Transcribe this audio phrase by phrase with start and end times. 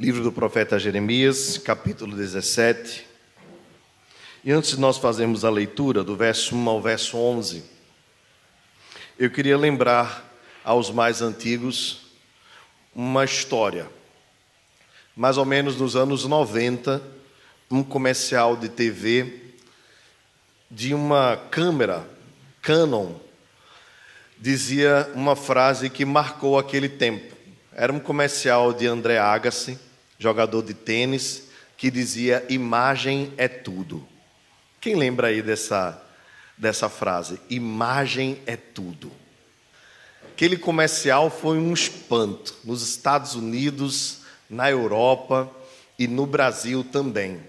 [0.00, 3.04] Livro do profeta Jeremias, capítulo 17.
[4.44, 7.64] E antes de nós fazermos a leitura do verso 1 ao verso 11,
[9.18, 10.24] eu queria lembrar
[10.62, 12.12] aos mais antigos
[12.94, 13.88] uma história.
[15.16, 17.02] Mais ou menos nos anos 90,
[17.68, 19.50] um comercial de TV
[20.70, 22.08] de uma câmera
[22.62, 23.16] Canon
[24.38, 27.36] dizia uma frase que marcou aquele tempo.
[27.72, 29.87] Era um comercial de André Agassi,
[30.18, 31.44] jogador de tênis,
[31.76, 34.06] que dizia: imagem é tudo.
[34.80, 36.00] Quem lembra aí dessa,
[36.56, 37.40] dessa frase?
[37.48, 39.10] Imagem é tudo.
[40.32, 45.50] Aquele comercial foi um espanto nos Estados Unidos, na Europa
[45.98, 47.40] e no Brasil também.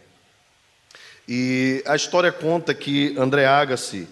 [1.28, 4.08] E a história conta que André Agassi,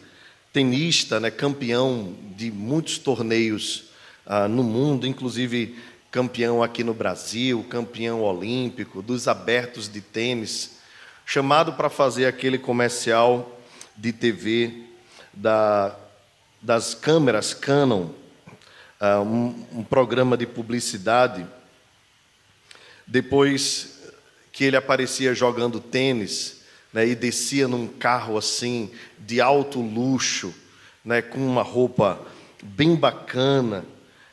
[0.53, 3.85] tenista, né, campeão de muitos torneios
[4.25, 5.75] ah, no mundo, inclusive
[6.17, 10.79] campeão aqui no Brasil, campeão olímpico, dos abertos de tênis,
[11.23, 13.61] chamado para fazer aquele comercial
[13.95, 14.85] de TV
[15.31, 15.95] da,
[16.59, 18.09] das câmeras Canon,
[18.99, 21.45] uh, um, um programa de publicidade.
[23.05, 23.99] Depois
[24.51, 30.51] que ele aparecia jogando tênis né, e descia num carro assim de alto luxo,
[31.05, 32.19] né, com uma roupa
[32.63, 33.85] bem bacana,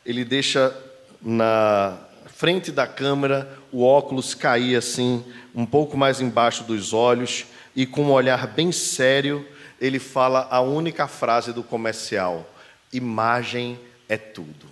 [0.03, 0.81] ele deixa
[1.25, 7.87] na frente da câmera, o óculos caía assim, um pouco mais embaixo dos olhos, e
[7.87, 9.43] com um olhar bem sério,
[9.81, 12.47] ele fala a única frase do comercial:
[12.93, 14.67] imagem é tudo.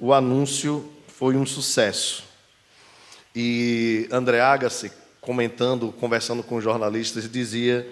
[0.00, 2.24] O anúncio foi um sucesso.
[3.36, 7.86] E André Agassi, comentando, conversando com jornalistas, dizia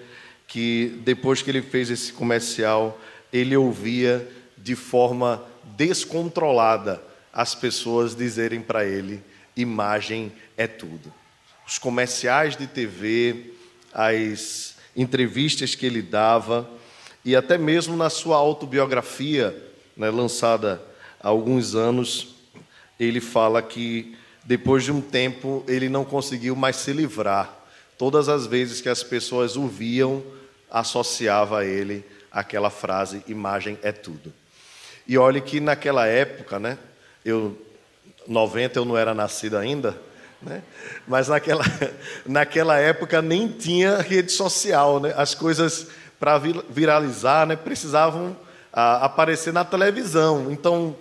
[0.47, 2.99] que depois que ele fez esse comercial,
[3.31, 5.43] ele ouvia de forma
[5.75, 9.23] descontrolada as pessoas dizerem para ele:
[9.57, 11.11] imagem é tudo.
[11.65, 13.53] Os comerciais de TV,
[13.91, 16.69] as entrevistas que ele dava,
[17.25, 19.55] e até mesmo na sua autobiografia,
[19.97, 20.81] né, lançada
[21.19, 22.35] há alguns anos,
[22.99, 27.61] ele fala que depois de um tempo ele não conseguiu mais se livrar.
[27.97, 30.21] Todas as vezes que as pessoas o viam,
[30.69, 34.33] associava a ele aquela frase: imagem é tudo.
[35.07, 36.77] E olhe que naquela época, né,
[37.25, 37.57] eu,
[38.27, 39.97] 90 eu não era nascido ainda,
[40.41, 40.61] né?
[41.07, 41.63] mas naquela,
[42.25, 44.99] naquela época nem tinha rede social.
[44.99, 45.13] Né?
[45.15, 45.87] As coisas,
[46.19, 48.35] para viralizar, né, precisavam
[48.71, 50.51] a, aparecer na televisão.
[50.51, 50.95] Então,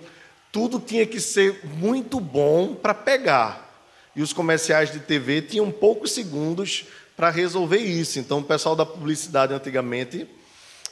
[0.50, 3.71] tudo tinha que ser muito bom para pegar.
[4.15, 6.84] E os comerciais de TV tinham poucos segundos
[7.16, 8.19] para resolver isso.
[8.19, 10.28] Então, o pessoal da publicidade antigamente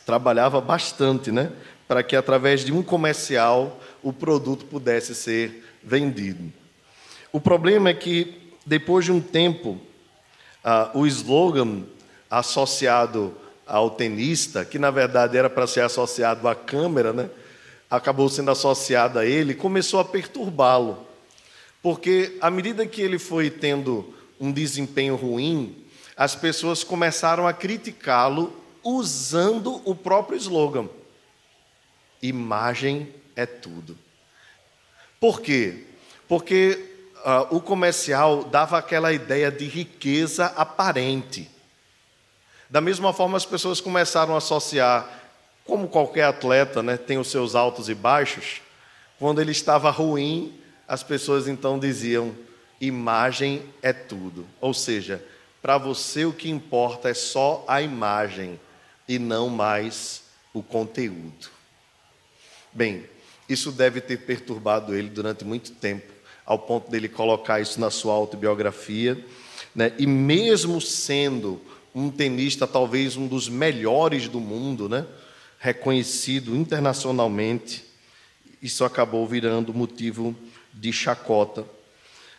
[0.07, 1.53] trabalhava bastante, né?
[1.87, 6.53] Para que através de um comercial o produto pudesse ser vendido.
[7.33, 9.81] O problema é que, depois de um tempo,
[10.65, 11.85] ah, o slogan
[12.31, 13.35] associado
[13.67, 17.31] ao tenista, que na verdade era para ser associado à câmera, né,
[17.89, 21.07] acabou sendo associado a ele, começou a perturbá-lo.
[21.83, 25.85] Porque, à medida que ele foi tendo um desempenho ruim,
[26.17, 28.53] as pessoas começaram a criticá-lo
[28.83, 30.89] usando o próprio slogan:
[32.21, 33.09] imagem
[33.41, 33.97] é tudo.
[35.19, 35.85] Por quê?
[36.29, 36.79] Porque
[37.17, 41.51] uh, o comercial dava aquela ideia de riqueza aparente.
[42.69, 45.09] Da mesma forma, as pessoas começaram a associar,
[45.65, 48.63] como qualquer atleta né, tem os seus altos e baixos,
[49.19, 52.35] quando ele estava ruim, as pessoas então diziam:
[52.81, 54.47] imagem é tudo.
[54.61, 55.25] Ou seja,
[55.61, 58.59] para você o que importa é só a imagem
[59.09, 60.23] e não mais
[60.55, 61.51] o conteúdo.
[62.73, 63.05] Bem,
[63.51, 66.13] isso deve ter perturbado ele durante muito tempo,
[66.47, 69.23] ao ponto dele colocar isso na sua autobiografia.
[69.75, 69.93] Né?
[69.99, 71.61] E mesmo sendo
[71.93, 75.05] um tenista, talvez um dos melhores do mundo, né?
[75.59, 77.85] reconhecido internacionalmente,
[78.63, 80.35] isso acabou virando motivo
[80.73, 81.67] de chacota,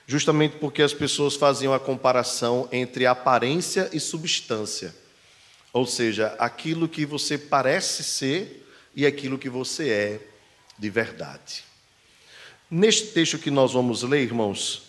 [0.07, 4.95] justamente porque as pessoas faziam a comparação entre aparência e substância,
[5.74, 8.65] ou seja, aquilo que você parece ser
[8.95, 10.31] e aquilo que você é
[10.81, 11.63] de verdade.
[12.69, 14.88] Neste texto que nós vamos ler, irmãos,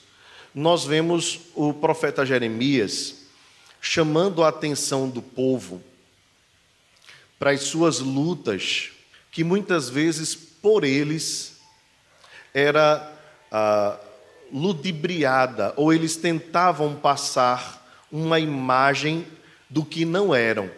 [0.54, 3.26] nós vemos o profeta Jeremias
[3.78, 5.82] chamando a atenção do povo
[7.38, 8.88] para as suas lutas,
[9.30, 11.58] que muitas vezes por eles
[12.54, 13.12] era
[13.50, 14.00] ah,
[14.50, 19.26] ludibriada, ou eles tentavam passar uma imagem
[19.68, 20.70] do que não eram.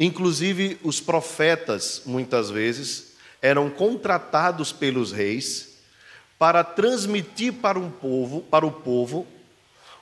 [0.00, 3.13] Inclusive, os profetas, muitas vezes,
[3.44, 5.76] eram contratados pelos reis
[6.38, 9.26] para transmitir para um povo, para o povo,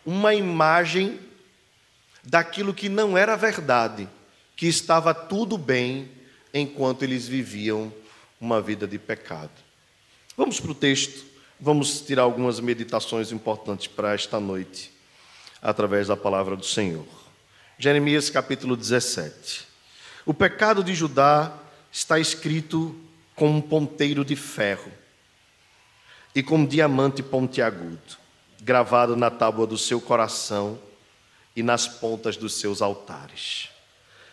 [0.07, 1.19] uma imagem
[2.23, 4.09] daquilo que não era verdade,
[4.55, 6.09] que estava tudo bem
[6.55, 7.93] enquanto eles viviam
[8.41, 9.51] uma vida de pecado.
[10.37, 11.25] Vamos para o texto,
[11.59, 14.93] vamos tirar algumas meditações importantes para esta noite,
[15.61, 17.07] através da palavra do Senhor.
[17.77, 19.67] Jeremias capítulo 17.
[20.25, 21.53] O pecado de Judá
[21.91, 22.97] está escrito
[23.43, 24.93] com um ponteiro de ferro
[26.33, 28.17] e com um diamante pontiagudo,
[28.61, 30.79] gravado na tábua do seu coração
[31.57, 33.69] e nas pontas dos seus altares.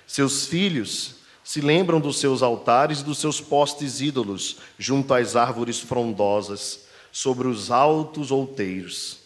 [0.06, 5.80] Seus filhos se lembram dos seus altares e dos seus postes ídolos junto às árvores
[5.80, 9.22] frondosas, sobre os altos outeiros.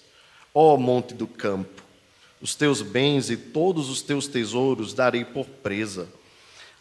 [0.53, 1.83] Ó monte do campo,
[2.41, 6.07] os teus bens e todos os teus tesouros darei por presa,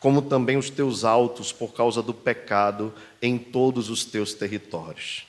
[0.02, 5.24] como também os teus altos por causa do pecado em todos os teus territórios.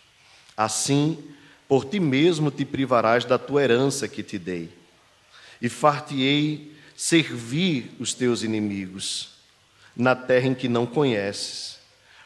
[0.58, 1.24] Assim,
[1.68, 4.72] por ti mesmo te privarás da tua herança que te dei,
[5.62, 9.30] e far-te-ei servir os teus inimigos
[9.96, 11.78] na terra em que não conheces,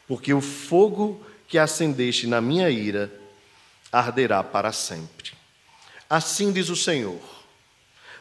[0.08, 3.12] porque o fogo que acendeste na minha ira
[3.92, 5.34] arderá para sempre.
[6.10, 7.20] Assim diz o Senhor: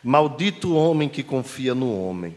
[0.03, 2.37] Maldito o homem que confia no homem,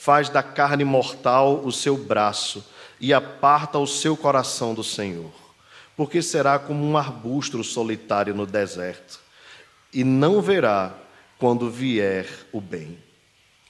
[0.00, 2.64] faz da carne mortal o seu braço
[3.00, 5.32] e aparta o seu coração do Senhor,
[5.96, 9.18] porque será como um arbusto solitário no deserto,
[9.92, 10.94] e não verá
[11.36, 12.96] quando vier o bem.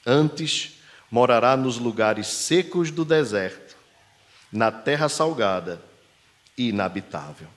[0.05, 3.75] Antes, morará nos lugares secos do deserto,
[4.53, 5.81] na terra salgada
[6.59, 7.49] e inabitável.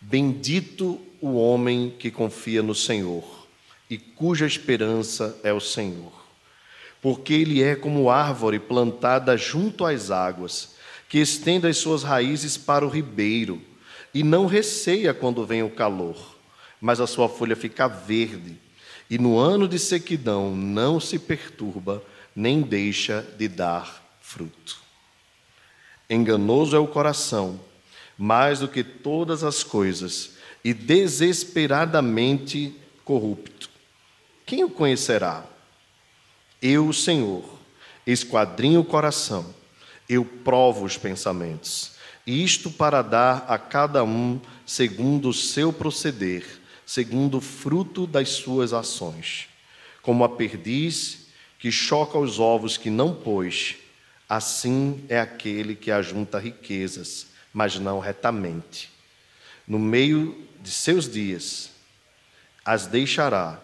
[0.00, 3.46] Bendito o homem que confia no Senhor
[3.88, 6.23] e cuja esperança é o Senhor.
[7.04, 10.70] Porque ele é como árvore plantada junto às águas,
[11.06, 13.60] que estende as suas raízes para o ribeiro
[14.14, 16.16] e não receia quando vem o calor,
[16.80, 18.56] mas a sua folha fica verde,
[19.10, 22.02] e no ano de sequidão não se perturba
[22.34, 24.78] nem deixa de dar fruto.
[26.08, 27.60] Enganoso é o coração,
[28.16, 32.74] mais do que todas as coisas, e desesperadamente
[33.04, 33.68] corrupto.
[34.46, 35.52] Quem o conhecerá?
[36.66, 37.44] Eu, Senhor,
[38.06, 39.54] esquadrinho o coração,
[40.08, 41.92] eu provo os pensamentos,
[42.26, 46.42] isto para dar a cada um segundo o seu proceder,
[46.86, 49.46] segundo o fruto das suas ações.
[50.00, 51.26] Como a perdiz
[51.58, 53.76] que choca os ovos que não pôs,
[54.26, 58.90] assim é aquele que ajunta riquezas, mas não retamente.
[59.68, 61.68] No meio de seus dias
[62.64, 63.60] as deixará,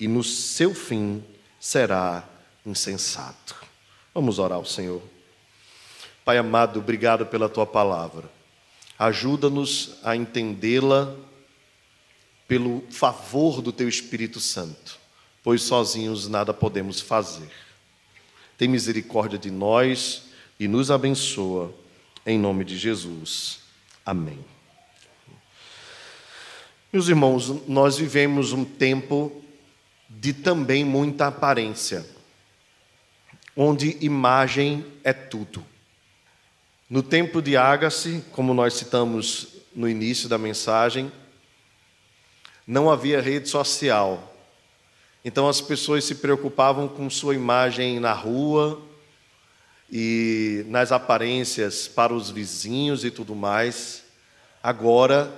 [0.00, 1.22] e no seu fim
[1.68, 2.24] será
[2.64, 3.56] insensato.
[4.14, 5.02] Vamos orar ao Senhor.
[6.24, 8.30] Pai amado, obrigado pela tua palavra.
[8.98, 11.14] Ajuda-nos a entendê-la
[12.46, 14.98] pelo favor do teu Espírito Santo
[15.48, 17.48] pois sozinhos nada podemos fazer.
[18.58, 20.24] Tem misericórdia de nós
[20.60, 21.72] e nos abençoa,
[22.26, 23.60] em nome de Jesus.
[24.04, 24.44] Amém.
[26.92, 29.42] Meus irmãos, nós vivemos um tempo
[30.08, 32.06] de também muita aparência,
[33.54, 35.64] onde imagem é tudo.
[36.88, 41.12] No tempo de Ágace, como nós citamos no início da mensagem,
[42.66, 44.34] não havia rede social,
[45.24, 48.80] então as pessoas se preocupavam com sua imagem na rua
[49.90, 54.04] e nas aparências para os vizinhos e tudo mais.
[54.62, 55.32] Agora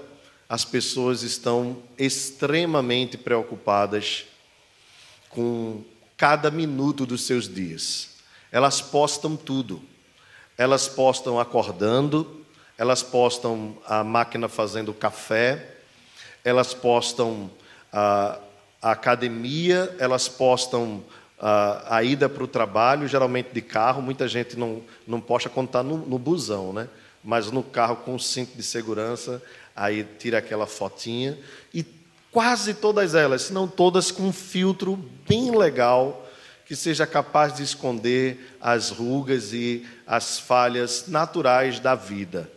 [0.49, 4.27] as pessoas estão extremamente preocupadas
[5.31, 5.83] com
[6.17, 8.11] cada minuto dos seus dias.
[8.53, 9.83] Elas postam tudo.
[10.59, 12.45] Elas postam acordando,
[12.77, 15.77] elas postam a máquina fazendo café,
[16.45, 17.51] elas postam
[17.91, 18.39] a
[18.83, 21.05] a academia, elas postam
[21.39, 25.67] uh, a ida para o trabalho, geralmente de carro, muita gente não, não posta quando
[25.67, 26.89] está no, no busão, né?
[27.23, 29.43] mas no carro com cinto de segurança,
[29.77, 31.39] aí tira aquela fotinha,
[31.75, 31.85] e
[32.31, 34.97] quase todas elas, se não todas, com um filtro
[35.29, 36.29] bem legal,
[36.67, 42.51] que seja capaz de esconder as rugas e as falhas naturais da vida.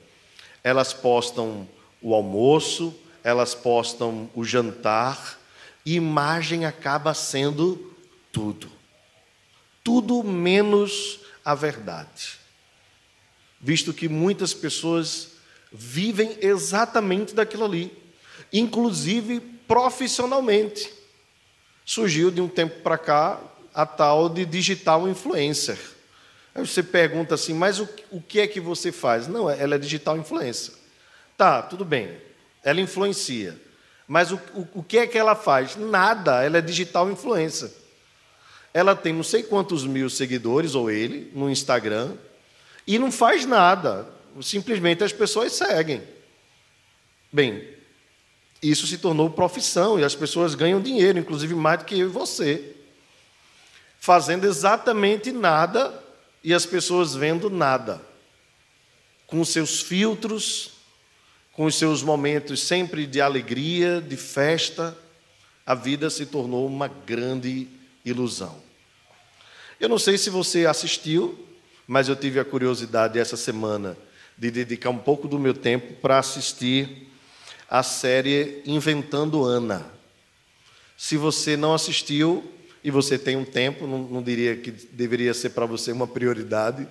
[0.64, 1.68] Elas postam
[2.02, 5.40] o almoço, elas postam o jantar,
[5.86, 7.92] imagem acaba sendo
[8.32, 8.72] tudo.
[9.84, 12.38] Tudo menos a verdade.
[13.60, 15.30] Visto que muitas pessoas
[15.72, 17.92] vivem exatamente daquilo ali,
[18.52, 20.94] inclusive profissionalmente.
[21.84, 23.42] Surgiu de um tempo para cá
[23.74, 25.80] a tal de digital influencer.
[26.54, 29.28] Aí você pergunta assim, mas o, o que é que você faz?
[29.28, 30.76] Não, ela é digital influencer.
[31.36, 32.16] Tá, tudo bem.
[32.64, 33.60] ela influencia.
[34.08, 35.76] Mas o, o, o que é que ela faz?
[35.76, 37.72] Nada, ela é digital influencer.
[38.72, 42.14] Ela tem não sei quantos mil seguidores, ou ele, no Instagram,
[42.86, 44.08] e não faz nada.
[44.40, 46.04] Simplesmente as pessoas seguem.
[47.32, 47.68] Bem,
[48.72, 52.10] isso se tornou profissão e as pessoas ganham dinheiro, inclusive mais do que eu e
[52.10, 52.76] você,
[54.00, 56.02] fazendo exatamente nada
[56.44, 58.02] e as pessoas vendo nada,
[59.28, 60.72] com seus filtros,
[61.52, 64.98] com os seus momentos sempre de alegria, de festa,
[65.66, 67.68] a vida se tornou uma grande
[68.04, 68.62] ilusão.
[69.80, 71.48] Eu não sei se você assistiu,
[71.86, 73.98] mas eu tive a curiosidade essa semana
[74.38, 77.10] de dedicar um pouco do meu tempo para assistir
[77.74, 79.84] a série Inventando Ana.
[80.96, 82.48] Se você não assistiu
[82.84, 86.88] e você tem um tempo, não, não diria que deveria ser para você uma prioridade,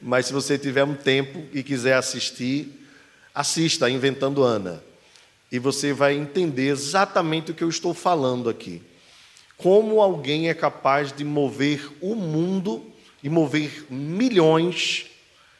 [0.00, 2.86] mas se você tiver um tempo e quiser assistir,
[3.34, 4.80] assista Inventando Ana.
[5.50, 8.80] E você vai entender exatamente o que eu estou falando aqui.
[9.56, 12.86] Como alguém é capaz de mover o mundo
[13.20, 15.06] e mover milhões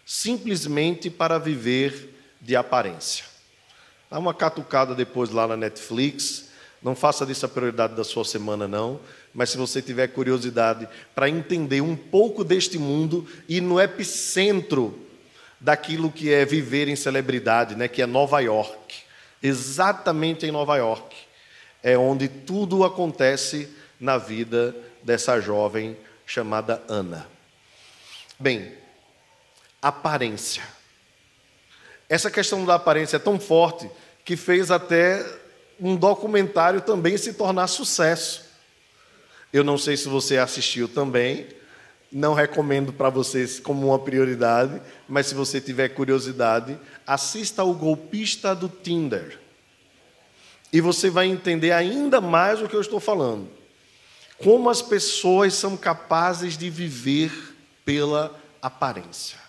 [0.07, 3.30] simplesmente para viver de aparência.
[4.11, 6.51] Dá uma catucada depois lá na Netflix.
[6.83, 9.01] Não faça disso a prioridade da sua semana, não.
[9.33, 14.99] Mas se você tiver curiosidade para entender um pouco deste mundo e no epicentro
[15.61, 18.97] daquilo que é viver em celebridade, né, que é Nova York.
[19.43, 21.15] Exatamente em Nova York.
[21.83, 23.69] É onde tudo acontece
[24.01, 27.29] na vida dessa jovem chamada Ana.
[28.39, 28.73] Bem,
[29.81, 30.63] aparência.
[32.11, 33.89] Essa questão da aparência é tão forte
[34.25, 35.25] que fez até
[35.81, 38.51] um documentário também se tornar sucesso.
[39.53, 41.47] Eu não sei se você assistiu também,
[42.11, 46.77] não recomendo para vocês como uma prioridade, mas se você tiver curiosidade,
[47.07, 49.39] assista ao golpista do Tinder.
[50.73, 53.49] E você vai entender ainda mais o que eu estou falando.
[54.39, 57.33] Como as pessoas são capazes de viver
[57.85, 59.40] pela aparência.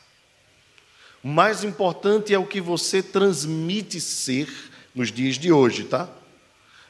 [1.23, 4.49] Mais importante é o que você transmite ser
[4.93, 6.09] nos dias de hoje, tá?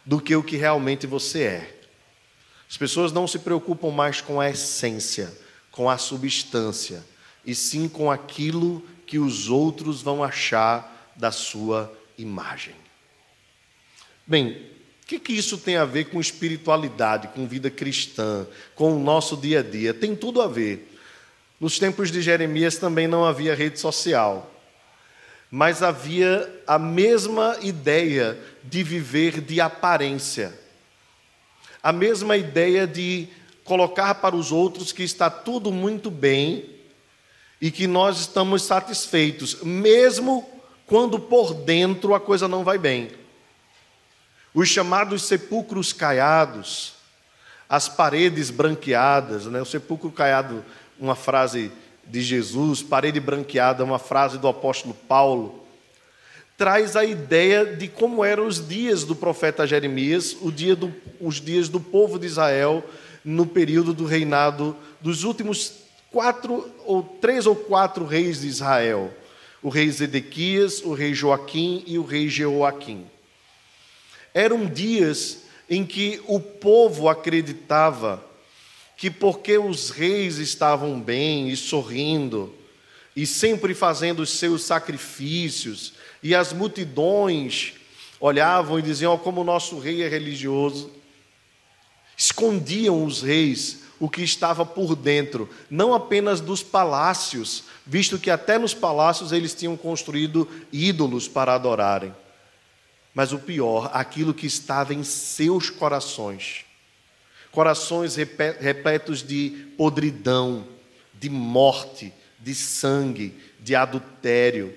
[0.05, 1.81] Do que o que realmente você é.
[2.69, 5.31] As pessoas não se preocupam mais com a essência,
[5.69, 7.03] com a substância,
[7.45, 12.73] e sim com aquilo que os outros vão achar da sua imagem.
[14.25, 14.69] Bem,
[15.03, 19.35] o que, que isso tem a ver com espiritualidade, com vida cristã, com o nosso
[19.35, 19.93] dia a dia?
[19.93, 20.90] Tem tudo a ver.
[21.62, 24.51] Nos tempos de Jeremias também não havia rede social,
[25.51, 30.60] mas havia a mesma ideia de viver de aparência,
[31.84, 33.27] a mesma ideia de
[33.63, 36.65] colocar para os outros que está tudo muito bem
[37.62, 40.50] e que nós estamos satisfeitos, mesmo
[40.88, 43.12] quando por dentro a coisa não vai bem.
[44.51, 46.96] Os chamados sepulcros caiados,
[47.70, 49.62] as paredes branqueadas, né?
[49.62, 50.65] o sepulcro caiado
[51.01, 51.72] uma frase
[52.05, 55.65] de Jesus, parede branqueada, uma frase do apóstolo Paulo,
[56.55, 61.67] traz a ideia de como eram os dias do profeta Jeremias, dia do, os dias
[61.67, 62.84] do povo de Israel
[63.25, 65.74] no período do reinado dos últimos
[66.12, 69.12] quatro ou três ou quatro reis de Israel,
[69.63, 73.05] o rei Zedequias, o rei Joaquim e o rei Jeoaquim.
[74.34, 78.24] Eram dias em que o povo acreditava
[79.01, 82.53] que porque os reis estavam bem e sorrindo,
[83.15, 87.74] e sempre fazendo os seus sacrifícios, e as multidões
[88.20, 90.91] olhavam e diziam: oh, como o nosso rei é religioso,
[92.15, 98.60] escondiam os reis o que estava por dentro, não apenas dos palácios, visto que até
[98.60, 102.13] nos palácios eles tinham construído ídolos para adorarem,
[103.15, 106.65] mas o pior, aquilo que estava em seus corações
[107.51, 110.65] corações repletos de podridão,
[111.13, 114.74] de morte, de sangue, de adultério,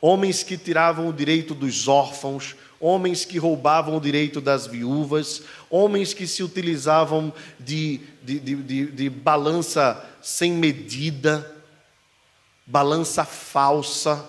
[0.00, 6.12] homens que tiravam o direito dos órfãos, homens que roubavam o direito das viúvas, homens
[6.12, 11.56] que se utilizavam de, de, de, de, balança sem medida,
[12.66, 14.28] balança falsa,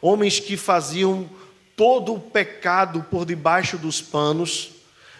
[0.00, 1.28] homens que faziam
[1.76, 4.77] todo o pecado por debaixo dos panos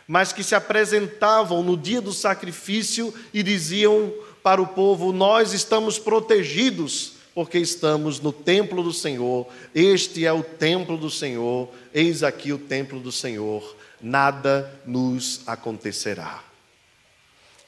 [0.08, 4.10] mas que se apresentavam no dia do sacrifício e diziam
[4.42, 9.46] para o povo: Nós estamos protegidos, porque estamos no templo do Senhor.
[9.74, 16.42] Este é o templo do Senhor, eis aqui o templo do Senhor, nada nos acontecerá.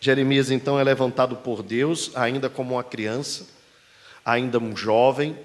[0.00, 3.46] Jeremias então é levantado por Deus, ainda como uma criança,
[4.24, 5.36] ainda um jovem,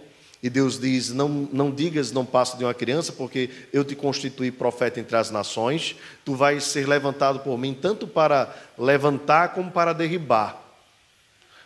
[0.46, 4.52] E Deus diz: não, não digas, não passa de uma criança, porque eu te constituí
[4.52, 5.96] profeta entre as nações.
[6.24, 10.62] Tu vais ser levantado por mim, tanto para levantar como para derribar.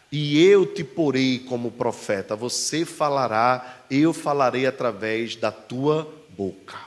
[0.10, 2.38] E eu te porei como profeta.
[2.38, 6.78] Você falará, eu falarei através da tua boca.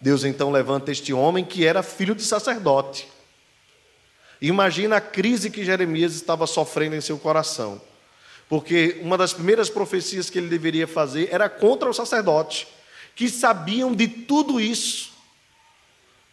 [0.00, 3.06] Deus então levanta este homem que era filho de sacerdote.
[4.42, 7.80] Imagina a crise que Jeremias estava sofrendo em seu coração.
[8.48, 12.66] Porque uma das primeiras profecias que ele deveria fazer era contra os sacerdotes,
[13.14, 15.12] que sabiam de tudo isso,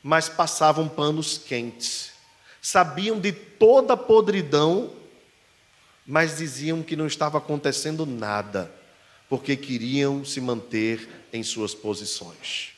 [0.01, 2.11] mas passavam panos quentes.
[2.61, 4.91] Sabiam de toda a podridão,
[6.05, 8.71] mas diziam que não estava acontecendo nada,
[9.27, 12.73] porque queriam se manter em suas posições.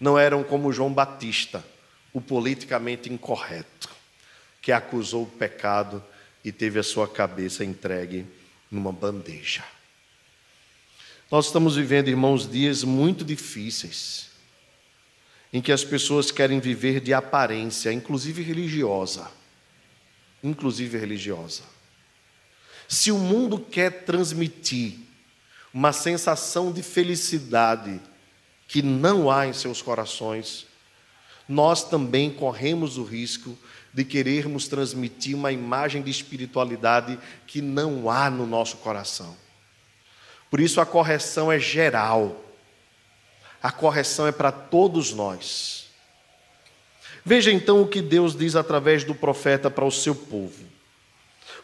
[0.00, 1.64] Não eram como João Batista,
[2.12, 3.90] o politicamente incorreto,
[4.60, 6.02] que acusou o pecado
[6.44, 8.26] e teve a sua cabeça entregue
[8.72, 9.62] numa bandeja.
[11.30, 14.30] Nós estamos vivendo, irmãos, dias muito difíceis,
[15.52, 19.30] em que as pessoas querem viver de aparência, inclusive religiosa.
[20.42, 21.62] Inclusive religiosa.
[22.88, 24.98] Se o mundo quer transmitir
[25.72, 28.00] uma sensação de felicidade
[28.66, 30.66] que não há em seus corações,
[31.48, 33.56] nós também corremos o risco
[33.92, 39.36] de querermos transmitir uma imagem de espiritualidade que não há no nosso coração.
[40.50, 42.42] Por isso a correção é geral.
[43.62, 45.90] A correção é para todos nós.
[47.24, 50.64] Veja então o que Deus diz através do profeta para o seu povo.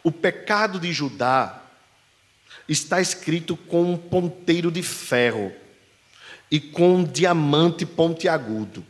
[0.03, 1.61] O pecado de Judá
[2.67, 5.51] está escrito com um ponteiro de ferro
[6.49, 8.85] e com um diamante pontiagudo.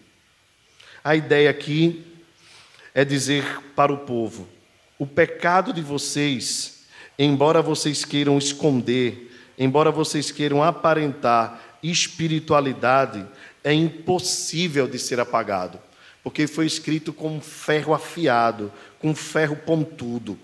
[1.04, 2.06] A ideia aqui
[2.94, 4.48] é dizer para o povo:
[4.98, 6.86] o pecado de vocês,
[7.18, 13.26] embora vocês queiram esconder, embora vocês queiram aparentar espiritualidade,
[13.64, 15.80] é impossível de ser apagado,
[16.24, 20.38] porque foi escrito com ferro afiado, com ferro pontudo,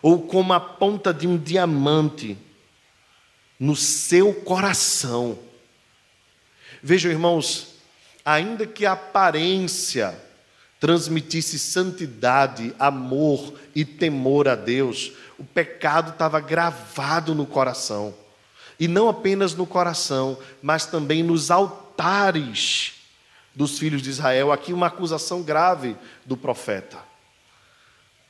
[0.00, 2.36] ou como a ponta de um diamante
[3.58, 5.38] no seu coração.
[6.82, 7.76] Vejam, irmãos,
[8.24, 10.20] ainda que a aparência
[10.82, 18.12] transmitisse santidade, amor e temor a Deus, o pecado estava gravado no coração.
[18.80, 22.94] E não apenas no coração, mas também nos altares
[23.54, 24.50] dos filhos de Israel.
[24.50, 26.98] Aqui uma acusação grave do profeta.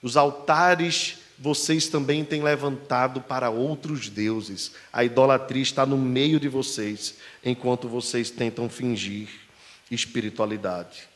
[0.03, 4.73] Os altares vocês também têm levantado para outros deuses.
[4.93, 9.31] A idolatria está no meio de vocês, enquanto vocês tentam fingir
[9.91, 11.12] espiritualidade.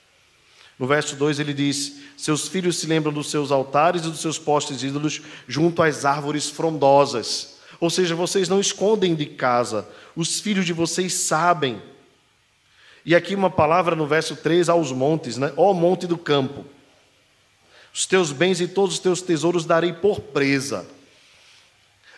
[0.79, 4.39] No verso 2 ele diz: Seus filhos se lembram dos seus altares e dos seus
[4.39, 7.57] postes ídolos junto às árvores frondosas.
[7.81, 11.81] Ou seja, vocês não escondem de casa, os filhos de vocês sabem.
[13.05, 15.53] E aqui uma palavra no verso 3 aos montes, né?
[15.57, 16.65] Ó monte do campo.
[17.95, 20.87] Os teus bens e todos os teus tesouros darei por presa.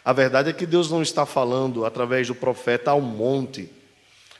[0.04, 3.70] A verdade é que Deus não está falando através do profeta ao monte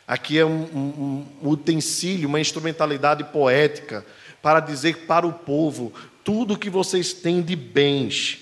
[0.08, 4.06] Aqui é um, um, um utensílio, uma instrumentalidade poética
[4.40, 5.92] para dizer para o povo:
[6.24, 8.38] tudo que vocês têm de bens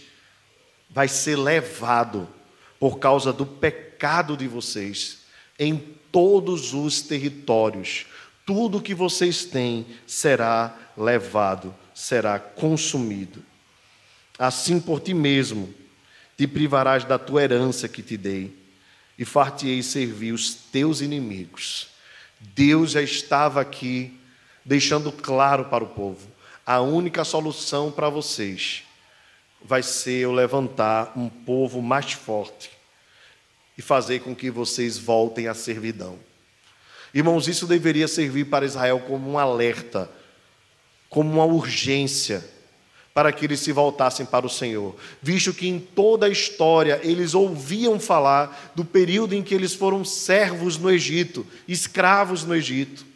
[0.89, 2.29] vai ser levado
[2.79, 5.23] por causa do pecado de vocês
[5.59, 5.77] em
[6.13, 8.07] todos os territórios.
[8.47, 13.43] Tudo que vocês têm será levado, será consumido.
[14.39, 15.75] Assim por ti mesmo
[16.39, 18.66] te privarás da tua herança que te dei
[19.19, 21.89] e far-te-ei servir os teus inimigos.
[22.41, 24.19] Deus já estava aqui
[24.65, 26.29] deixando claro para o povo:
[26.65, 28.83] a única solução para vocês
[29.65, 32.71] vai ser eu levantar um povo mais forte
[33.77, 36.19] e fazer com que vocês voltem à servidão.
[37.13, 40.11] Irmãos, isso deveria servir para Israel como um alerta,
[41.09, 42.45] como uma urgência
[43.17, 47.33] para que eles se voltassem para o Senhor, visto que em toda a história eles
[47.33, 53.07] ouviam falar do período em que eles foram servos no Egito, escravos no Egito,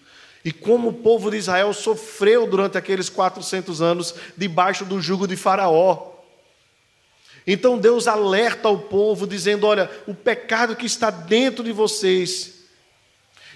[0.43, 5.37] e como o povo de Israel sofreu durante aqueles 400 anos debaixo do jugo de
[5.37, 6.13] Faraó.
[7.47, 12.55] Então Deus alerta o povo, dizendo: Olha, o pecado que está dentro de vocês,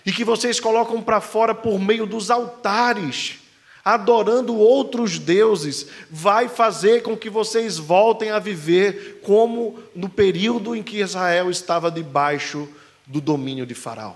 [0.04, 3.38] e que vocês colocam para fora por meio dos altares,
[3.84, 10.82] adorando outros deuses, vai fazer com que vocês voltem a viver como no período em
[10.82, 12.66] que Israel estava debaixo
[13.06, 14.14] do domínio de Faraó.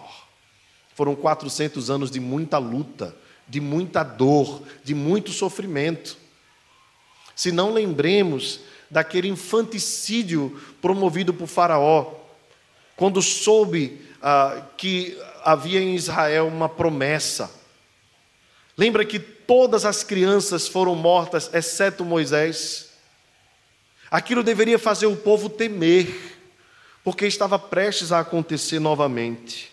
[0.95, 3.15] Foram 400 anos de muita luta,
[3.47, 6.17] de muita dor, de muito sofrimento.
[7.37, 12.15] Se não lembremos daquele infanticídio promovido por Faraó,
[12.97, 17.51] quando soube ah, que havia em Israel uma promessa.
[18.77, 22.91] Lembra que todas as crianças foram mortas, exceto Moisés?
[24.11, 26.39] Aquilo deveria fazer o povo temer,
[27.03, 29.73] porque estava prestes a acontecer novamente.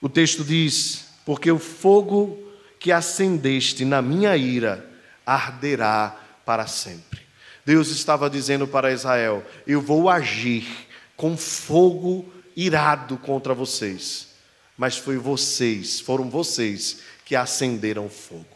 [0.00, 4.88] O texto diz: Porque o fogo que acendeste na minha ira
[5.26, 7.20] arderá para sempre.
[7.64, 10.66] Deus estava dizendo para Israel: Eu vou agir
[11.14, 14.34] com fogo irado contra vocês.
[14.78, 18.46] Mas foi vocês, foram vocês que acenderam fogo.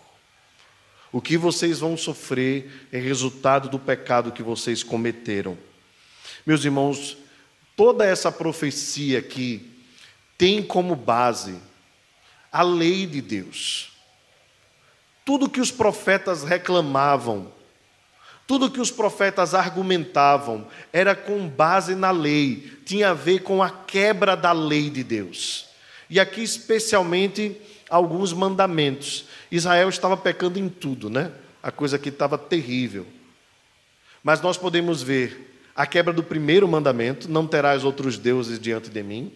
[1.13, 5.59] O que vocês vão sofrer é resultado do pecado que vocês cometeram.
[6.47, 7.19] Meus irmãos,
[7.77, 9.69] toda essa profecia aqui
[10.39, 11.59] tem como base
[12.53, 13.91] a lei de Deus.
[15.25, 17.53] Tudo que os profetas reclamavam,
[18.47, 23.71] tudo que os profetas argumentavam, era com base na lei, tinha a ver com a
[23.71, 25.67] quebra da lei de Deus.
[26.09, 29.27] E aqui, especialmente, alguns mandamentos.
[29.51, 31.33] Israel estava pecando em tudo, né?
[31.63, 33.07] A coisa que estava terrível.
[34.23, 39.03] Mas nós podemos ver a quebra do primeiro mandamento: não terás outros deuses diante de
[39.03, 39.33] mim.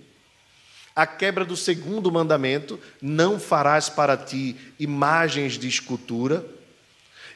[0.95, 6.45] A quebra do segundo mandamento: não farás para ti imagens de escultura.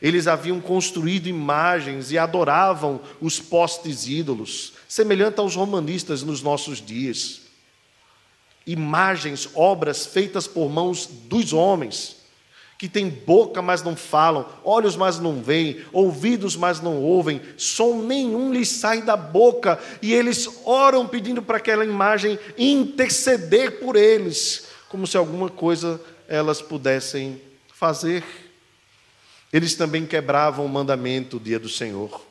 [0.01, 7.48] Eles haviam construído imagens e adoravam os postes ídolos, semelhante aos romanistas nos nossos dias.
[8.69, 12.19] Imagens, obras feitas por mãos dos homens,
[12.77, 18.03] que têm boca, mas não falam, olhos, mas não veem, ouvidos, mas não ouvem, som
[18.03, 24.67] nenhum lhes sai da boca, e eles oram pedindo para aquela imagem interceder por eles,
[24.89, 27.41] como se alguma coisa elas pudessem
[27.73, 28.23] fazer.
[29.51, 32.29] Eles também quebravam o mandamento, o dia do Senhor.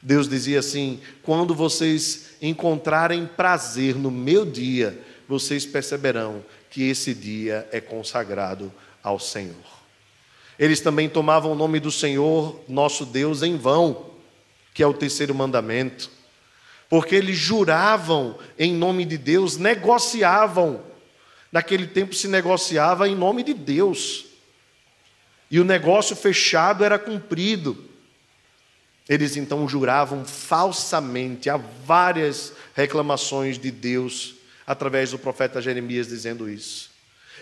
[0.00, 7.68] Deus dizia assim: quando vocês encontrarem prazer no meu dia, vocês perceberão que esse dia
[7.72, 9.54] é consagrado ao Senhor.
[10.58, 14.10] Eles também tomavam o nome do Senhor, nosso Deus, em vão,
[14.72, 16.10] que é o terceiro mandamento,
[16.88, 20.82] porque eles juravam em nome de Deus, negociavam.
[21.50, 24.26] Naquele tempo se negociava em nome de Deus.
[25.50, 27.84] E o negócio fechado era cumprido.
[29.08, 34.35] Eles então juravam falsamente, há várias reclamações de Deus
[34.66, 36.96] através do profeta Jeremias dizendo isso.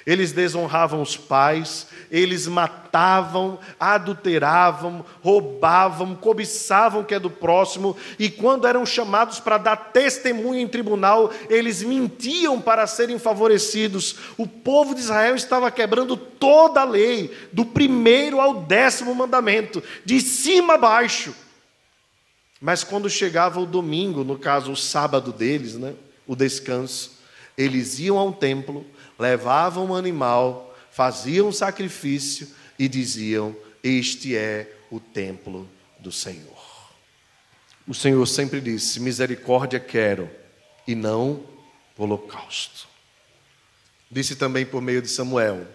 [0.07, 8.29] Eles desonravam os pais, eles matavam, adulteravam, roubavam, cobiçavam o que é do próximo, e
[8.29, 14.17] quando eram chamados para dar testemunho em tribunal, eles mentiam para serem favorecidos.
[14.37, 20.21] O povo de Israel estava quebrando toda a lei, do primeiro ao décimo mandamento, de
[20.21, 21.35] cima a baixo.
[22.61, 25.95] Mas quando chegava o domingo, no caso o sábado deles, né,
[26.27, 27.14] o descanso,
[27.57, 28.87] eles iam ao templo,
[29.19, 36.65] levavam um animal, faziam um sacrifício e diziam: Este é o templo do Senhor.
[37.87, 40.31] O Senhor sempre disse: Misericórdia quero
[40.87, 41.45] e não
[41.97, 42.89] holocausto.
[44.11, 45.67] Disse também por meio de Samuel: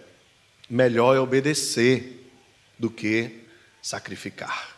[0.68, 2.30] Melhor é obedecer
[2.78, 3.46] do que
[3.82, 4.76] sacrificar.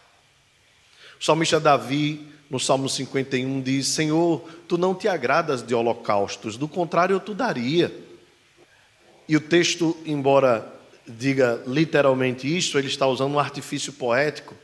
[1.20, 6.68] O salmista Davi no Salmo 51 diz: Senhor, tu não te agradas de holocaustos, do
[6.68, 7.90] contrário eu tu daria.
[9.26, 10.70] E o texto, embora
[11.08, 14.54] diga literalmente isso, ele está usando um artifício poético,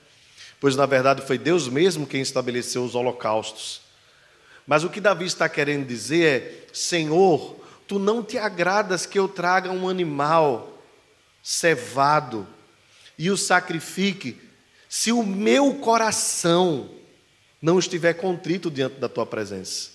[0.61, 3.81] pois na verdade foi Deus mesmo quem estabeleceu os holocaustos.
[4.66, 9.27] Mas o que Davi está querendo dizer é: Senhor, tu não te agradas que eu
[9.27, 10.79] traga um animal
[11.42, 12.46] cevado
[13.18, 14.38] e o sacrifique,
[14.90, 16.98] se o meu coração
[17.61, 19.90] não estiver contrito diante da tua presença.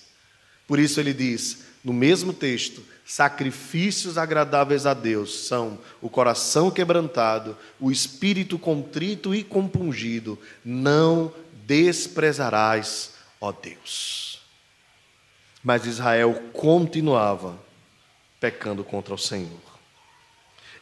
[0.66, 7.56] Por isso ele diz, no mesmo texto, sacrifícios agradáveis a Deus são o coração quebrantado,
[7.78, 11.32] o espírito contrito e compungido, não
[11.66, 14.40] desprezarás, ó Deus.
[15.62, 17.58] Mas Israel continuava
[18.40, 19.60] pecando contra o Senhor.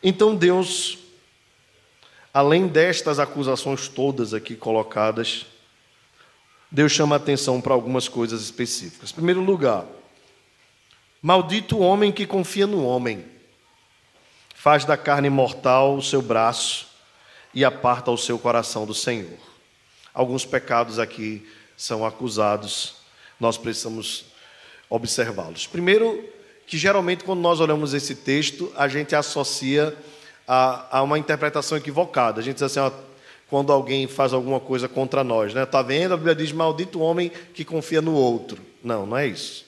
[0.03, 0.99] Então Deus,
[2.35, 5.47] além destas acusações todas aqui colocadas,
[6.73, 9.11] Deus chama atenção para algumas coisas específicas.
[9.11, 9.85] Em primeiro lugar,
[11.21, 13.27] maldito o homem que confia no homem,
[14.55, 16.89] faz da carne mortal o seu braço
[17.53, 19.39] e aparta o seu coração do Senhor.
[20.15, 22.95] Alguns pecados aqui são acusados,
[23.39, 24.25] nós precisamos
[24.89, 25.67] observá-los.
[25.67, 26.27] Primeiro,
[26.67, 29.95] que geralmente quando nós olhamos esse texto, a gente associa
[30.49, 32.41] a, a uma interpretação equivocada.
[32.41, 32.91] A gente diz assim, ó,
[33.53, 35.49] quando alguém faz alguma coisa contra nós.
[35.49, 35.67] Está né?
[35.67, 36.15] Tá vendo?
[36.15, 38.59] A Bíblia diz: maldito o homem que confia no outro.
[38.83, 39.67] Não, não é isso.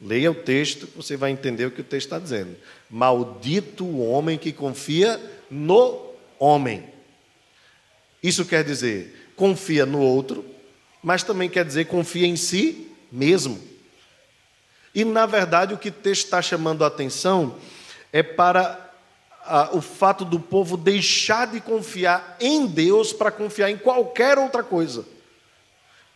[0.00, 2.54] Leia o texto, você vai entender o que o texto está dizendo.
[2.88, 6.84] Maldito o homem que confia no homem.
[8.22, 10.44] Isso quer dizer, confia no outro,
[11.02, 13.60] mas também quer dizer confia em si mesmo.
[14.94, 17.56] E, na verdade, o que o texto está chamando a atenção
[18.12, 18.87] é para
[19.72, 25.04] o fato do povo deixar de confiar em Deus para confiar em qualquer outra coisa,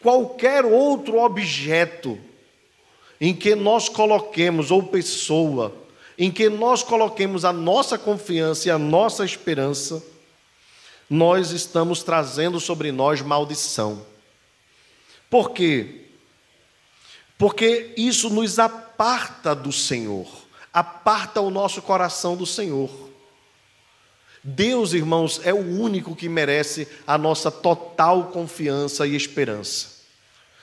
[0.01, 2.18] qualquer outro objeto
[3.21, 5.73] em que nós coloquemos, ou pessoa,
[6.18, 10.03] em que nós coloquemos a nossa confiança e a nossa esperança,
[11.09, 14.05] nós estamos trazendo sobre nós maldição.
[15.31, 16.07] Por quê?
[17.38, 20.27] Porque isso nos aparta do Senhor,
[20.73, 23.12] aparta o nosso coração do Senhor.
[24.45, 30.03] Deus, irmãos, é o único que merece a nossa total confiança e esperança.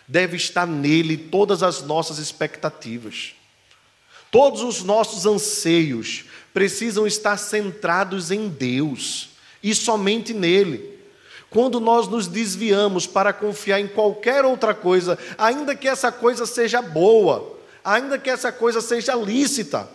[0.08, 3.36] Deve estar nele todas as nossas expectativas.
[4.30, 9.30] Todos os nossos anseios precisam estar centrados em Deus
[9.63, 11.00] e somente nele.
[11.50, 16.82] Quando nós nos desviamos para confiar em qualquer outra coisa, ainda que essa coisa seja
[16.82, 19.89] boa, ainda que essa coisa seja lícita,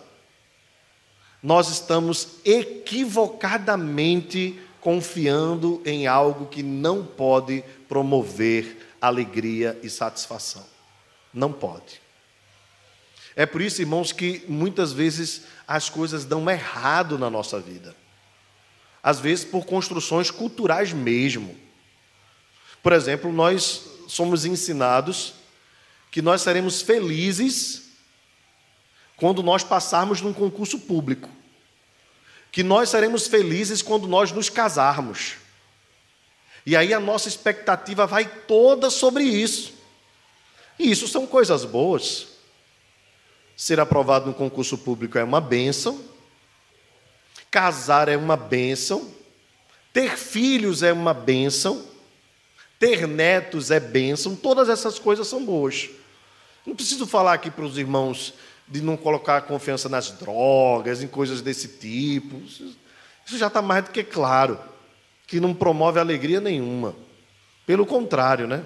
[1.45, 10.65] nós estamos equivocadamente confiando em algo que não pode promover alegria e satisfação.
[11.31, 12.01] Não pode.
[13.35, 17.95] É por isso, irmãos, que muitas vezes as coisas dão errado na nossa vida.
[19.03, 21.55] Às vezes por construções culturais mesmo.
[22.81, 25.35] Por exemplo, nós somos ensinados
[26.09, 27.84] que nós seremos felizes
[29.17, 31.29] quando nós passarmos num concurso público.
[32.51, 35.35] Que nós seremos felizes quando nós nos casarmos.
[36.65, 39.73] E aí a nossa expectativa vai toda sobre isso.
[40.79, 42.27] E isso são coisas boas.
[43.55, 46.03] Ser aprovado no concurso público é uma bênção.
[47.51, 49.13] Casar é uma bênção.
[49.93, 51.85] Ter filhos é uma bênção.
[52.79, 54.35] Ter netos é bênção.
[54.35, 55.89] Todas essas coisas são boas.
[56.65, 58.33] Não preciso falar aqui para os irmãos
[58.67, 62.41] de não colocar confiança nas drogas, em coisas desse tipo.
[63.25, 64.59] Isso já está mais do que claro,
[65.27, 66.95] que não promove alegria nenhuma.
[67.65, 68.63] Pelo contrário, né?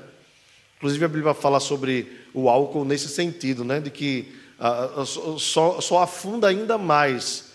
[0.78, 3.80] Inclusive a Bíblia fala sobre o álcool nesse sentido, né?
[3.80, 5.04] De que ah,
[5.38, 7.52] só, só, afunda ainda mais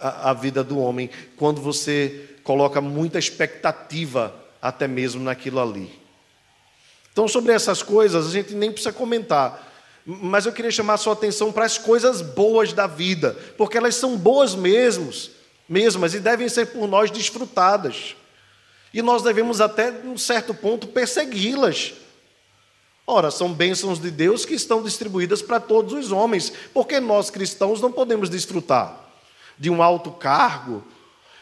[0.00, 5.90] a vida do homem quando você coloca muita expectativa até mesmo naquilo ali.
[7.12, 9.67] Então, sobre essas coisas, a gente nem precisa comentar.
[10.10, 13.94] Mas eu queria chamar a sua atenção para as coisas boas da vida, porque elas
[13.94, 15.32] são boas mesmos,
[15.68, 18.16] mesmas e devem ser por nós desfrutadas.
[18.94, 21.92] E nós devemos até, num certo ponto, persegui-las.
[23.06, 27.78] Ora, são bênçãos de Deus que estão distribuídas para todos os homens, porque nós cristãos
[27.82, 28.98] não podemos desfrutar
[29.58, 30.82] de um alto cargo,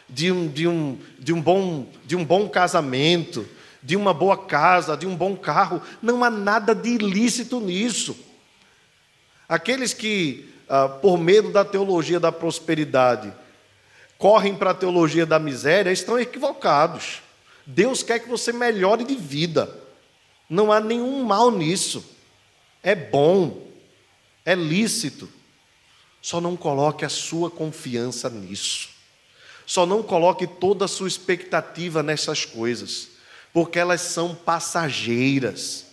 [0.09, 3.47] de um, de um, de um, bom, de um bom casamento,
[3.81, 5.81] de uma boa casa, de um bom carro.
[6.01, 8.26] Não há nada de ilícito nisso.
[9.47, 13.33] Aqueles que, ah, por medo da teologia da prosperidade,
[14.17, 17.21] correm para a teologia da miséria, estão equivocados.
[17.65, 19.73] Deus quer que você melhore de vida.
[20.49, 22.03] Não há nenhum mal nisso.
[22.81, 23.67] É bom,
[24.45, 25.29] é lícito.
[26.21, 28.89] Só não coloque a sua confiança nisso.
[29.65, 33.09] Só não coloque toda a sua expectativa nessas coisas,
[33.53, 35.86] porque elas são passageiras.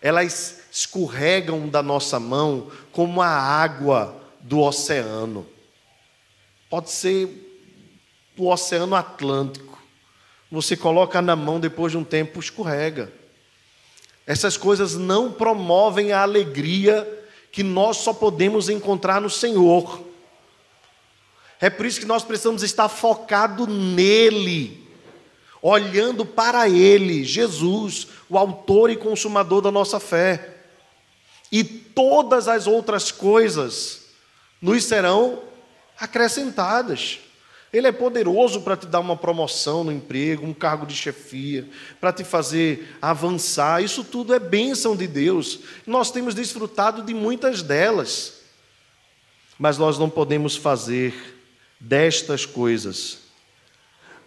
[0.00, 5.46] Elas escorregam da nossa mão como a água do oceano.
[6.68, 7.48] Pode ser
[8.36, 9.78] o Oceano Atlântico.
[10.50, 13.12] Você coloca na mão, depois de um tempo escorrega.
[14.26, 17.06] Essas coisas não promovem a alegria
[17.52, 20.00] que nós só podemos encontrar no Senhor.
[21.60, 24.79] É por isso que nós precisamos estar focado nele
[25.62, 30.56] olhando para Ele, Jesus, o autor e consumador da nossa fé.
[31.52, 34.06] E todas as outras coisas
[34.60, 35.42] nos serão
[35.98, 37.18] acrescentadas.
[37.72, 41.68] Ele é poderoso para te dar uma promoção no emprego, um cargo de chefia,
[42.00, 43.82] para te fazer avançar.
[43.82, 45.60] Isso tudo é bênção de Deus.
[45.86, 48.40] Nós temos desfrutado de muitas delas.
[49.56, 51.36] Mas nós não podemos fazer
[51.78, 53.29] destas coisas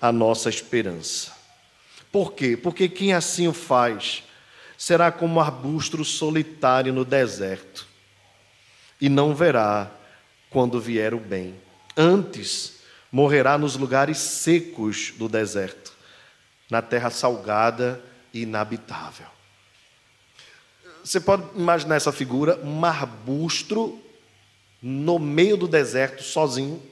[0.04, 1.32] a nossa esperança.
[2.12, 2.58] Por quê?
[2.58, 4.22] Porque quem assim o faz
[4.78, 7.88] será como arbusto solitário no deserto
[9.00, 9.90] e não verá
[10.50, 11.56] quando vier o bem.
[11.96, 15.94] Antes, morrerá nos lugares secos do deserto,
[16.70, 19.28] na terra salgada e inabitável.
[21.02, 23.98] você pode imaginar essa figura, um arbusto
[24.82, 26.84] no meio do deserto, sozinho.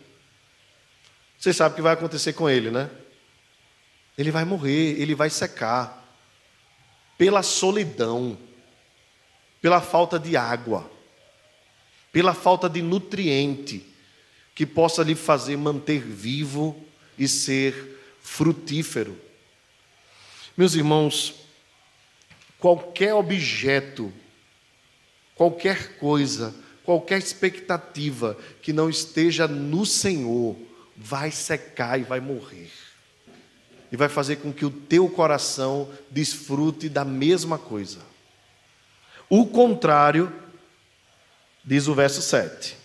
[1.37, 2.89] Você sabe o que vai acontecer com ele, né?
[4.21, 5.99] Ele vai morrer, ele vai secar.
[7.17, 8.37] Pela solidão,
[9.59, 10.89] pela falta de água,
[12.11, 13.83] pela falta de nutriente
[14.53, 16.85] que possa lhe fazer manter vivo
[17.17, 19.19] e ser frutífero.
[20.55, 21.33] Meus irmãos,
[22.59, 24.13] qualquer objeto,
[25.33, 26.53] qualquer coisa,
[26.83, 30.55] qualquer expectativa que não esteja no Senhor,
[30.95, 32.69] vai secar e vai morrer.
[33.91, 37.99] E vai fazer com que o teu coração desfrute da mesma coisa.
[39.29, 40.31] O contrário,
[41.63, 42.77] diz o verso 7.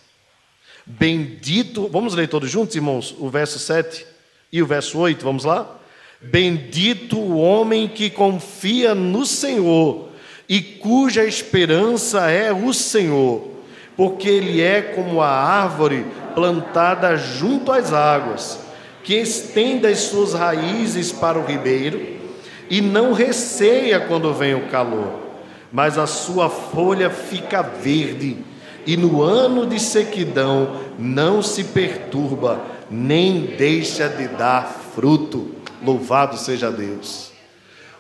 [0.85, 4.07] Bendito, vamos ler todos juntos, irmãos, o verso 7
[4.53, 5.77] e o verso 8, vamos lá?
[6.21, 10.11] Bendito o homem que confia no Senhor
[10.49, 13.51] e cuja esperança é o Senhor,
[13.97, 18.61] porque ele é como a árvore plantada junto às águas,
[19.07, 22.05] que estende as suas raízes para o ribeiro
[22.69, 25.21] e não receia quando vem o calor,
[25.71, 28.37] mas a sua folha fica verde
[28.85, 35.55] e no ano de sequidão não se perturba, nem deixa de dar fruto.
[35.81, 37.31] Louvado seja Deus.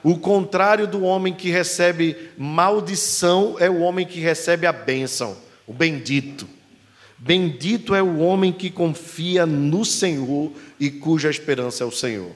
[0.02, 5.36] O contrário do homem que recebe maldição é o homem que recebe a bênção,
[5.68, 6.55] o bendito.
[7.26, 12.30] Bendito é o homem que confia no Senhor e cuja esperança é o Senhor.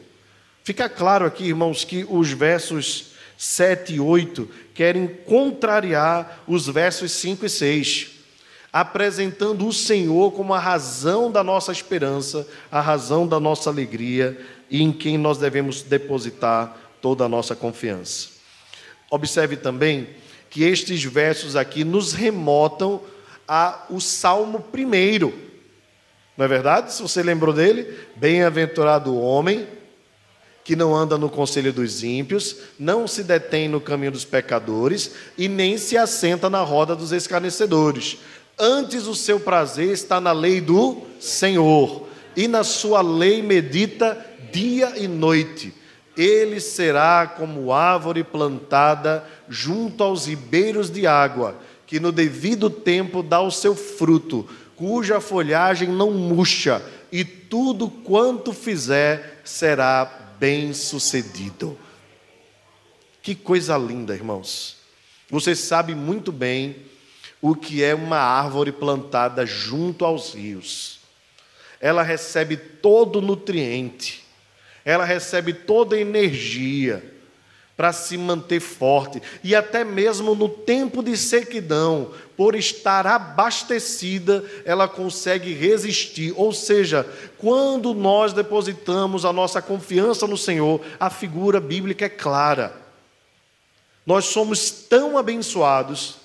[0.65, 7.47] Fica claro aqui, irmãos, que os versos 7 e 8 querem contrariar os versos 5
[7.47, 8.09] e 6,
[8.73, 14.83] apresentando o Senhor como a razão da nossa esperança, a razão da nossa alegria e
[14.83, 18.29] em quem nós devemos depositar toda a nossa confiança.
[19.09, 20.09] Observe também
[20.51, 23.01] que estes versos aqui nos remotam
[23.51, 25.35] ao Salmo primeiro.
[26.37, 26.93] Não é verdade?
[26.93, 29.67] Se você lembrou dele, bem-aventurado o homem
[30.63, 35.49] que não anda no conselho dos ímpios, não se detém no caminho dos pecadores e
[35.49, 38.19] nem se assenta na roda dos escarnecedores.
[38.57, 44.93] Antes o seu prazer está na lei do Senhor, e na sua lei medita dia
[44.97, 45.75] e noite.
[46.17, 51.57] Ele será como árvore plantada junto aos ribeiros de água,
[51.91, 58.53] que no devido tempo dá o seu fruto, cuja folhagem não murcha, e tudo quanto
[58.53, 60.05] fizer será
[60.39, 61.77] bem sucedido.
[63.21, 64.77] Que coisa linda, irmãos.
[65.29, 66.77] Você sabe muito bem
[67.43, 71.01] o que é uma árvore plantada junto aos rios.
[71.81, 74.31] Ela recebe todo nutriente
[74.85, 77.03] ela recebe toda energia
[77.81, 84.87] para se manter forte e até mesmo no tempo de sequidão, por estar abastecida, ela
[84.87, 86.35] consegue resistir.
[86.37, 92.77] Ou seja, quando nós depositamos a nossa confiança no Senhor, a figura bíblica é clara.
[94.05, 96.17] Nós somos tão abençoados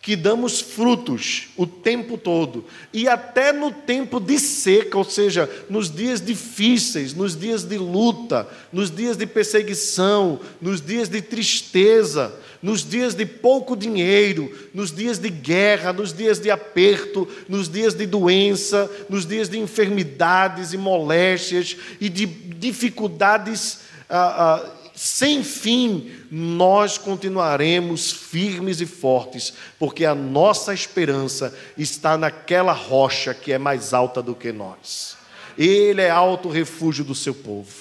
[0.00, 5.90] que damos frutos o tempo todo, e até no tempo de seca, ou seja, nos
[5.90, 12.88] dias difíceis, nos dias de luta, nos dias de perseguição, nos dias de tristeza, nos
[12.88, 18.06] dias de pouco dinheiro, nos dias de guerra, nos dias de aperto, nos dias de
[18.06, 23.80] doença, nos dias de enfermidades e moléstias e de dificuldades.
[24.08, 32.72] Ah, ah, sem fim, nós continuaremos firmes e fortes, porque a nossa esperança está naquela
[32.72, 35.16] rocha que é mais alta do que nós.
[35.56, 37.72] Ele é alto refúgio do seu povo.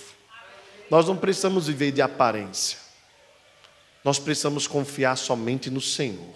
[0.91, 2.77] Nós não precisamos viver de aparência.
[4.03, 6.35] Nós precisamos confiar somente no Senhor.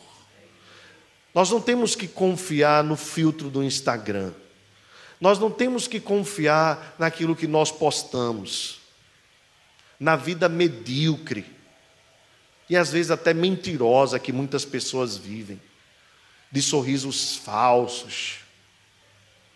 [1.31, 4.31] Nós não temos que confiar no filtro do Instagram.
[5.19, 8.80] Nós não temos que confiar naquilo que nós postamos
[10.01, 11.45] na vida medíocre
[12.67, 15.61] e às vezes até mentirosa que muitas pessoas vivem,
[16.51, 18.39] de sorrisos falsos,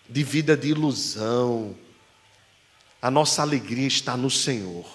[0.07, 1.75] de vida de ilusão.
[3.01, 4.85] A nossa alegria está no Senhor.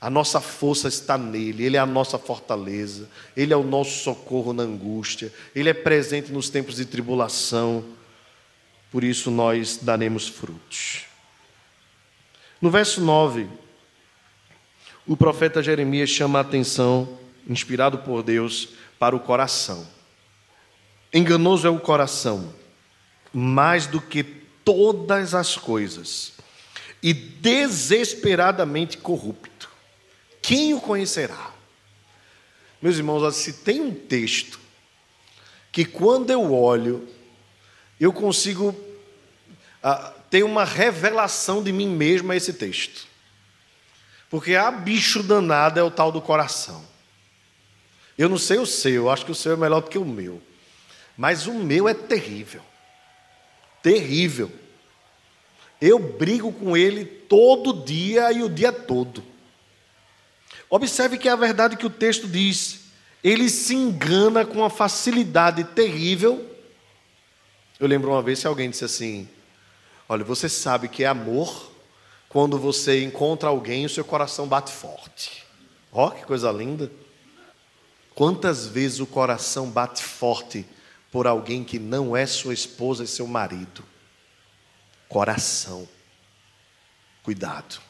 [0.00, 4.52] A nossa força está nele, Ele é a nossa fortaleza, Ele é o nosso socorro
[4.52, 7.84] na angústia, Ele é presente nos tempos de tribulação,
[8.92, 11.06] por isso nós daremos frutos.
[12.60, 13.65] No verso 9,
[15.06, 19.86] o profeta Jeremias chama a atenção, inspirado por Deus, para o coração.
[21.12, 22.52] Enganoso é o coração,
[23.32, 26.32] mais do que todas as coisas,
[27.02, 29.70] e desesperadamente corrupto.
[30.42, 31.52] Quem o conhecerá?
[32.82, 34.58] Meus irmãos, se tem um texto
[35.70, 37.06] que quando eu olho,
[38.00, 38.74] eu consigo
[39.82, 43.06] ah, ter uma revelação de mim mesmo a esse texto.
[44.28, 46.84] Porque a bicho danado é o tal do coração.
[48.18, 50.42] Eu não sei o seu, acho que o seu é melhor do que o meu.
[51.16, 52.62] Mas o meu é terrível.
[53.82, 54.50] Terrível.
[55.80, 59.22] Eu brigo com ele todo dia e o dia todo.
[60.68, 62.80] Observe que é a verdade que o texto diz.
[63.22, 66.44] Ele se engana com uma facilidade terrível.
[67.78, 69.28] Eu lembro uma vez que alguém disse assim:
[70.08, 71.70] Olha, você sabe que é amor
[72.28, 75.44] quando você encontra alguém o seu coração bate forte.
[75.92, 76.90] Ó, oh, que coisa linda.
[78.14, 80.66] Quantas vezes o coração bate forte
[81.10, 83.84] por alguém que não é sua esposa e seu marido?
[85.08, 85.88] Coração.
[87.22, 87.80] Cuidado.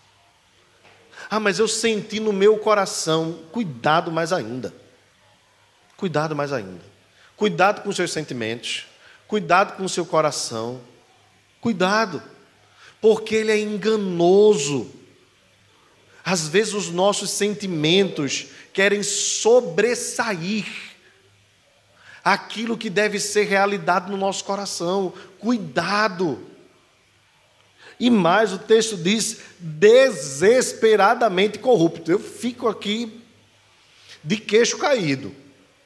[1.31, 3.41] Ah, mas eu senti no meu coração.
[3.51, 4.75] Cuidado mais ainda.
[5.97, 6.85] Cuidado mais ainda.
[7.37, 8.87] Cuidado com os seus sentimentos.
[9.27, 10.81] Cuidado com o seu coração.
[11.61, 12.23] Cuidado.
[13.01, 14.91] Porque ele é enganoso.
[16.25, 20.67] Às vezes os nossos sentimentos querem sobressair
[22.25, 25.13] aquilo que deve ser realidade no nosso coração.
[25.39, 26.45] Cuidado.
[27.99, 32.11] E mais, o texto diz desesperadamente corrupto.
[32.11, 33.23] Eu fico aqui
[34.25, 35.35] de queixo caído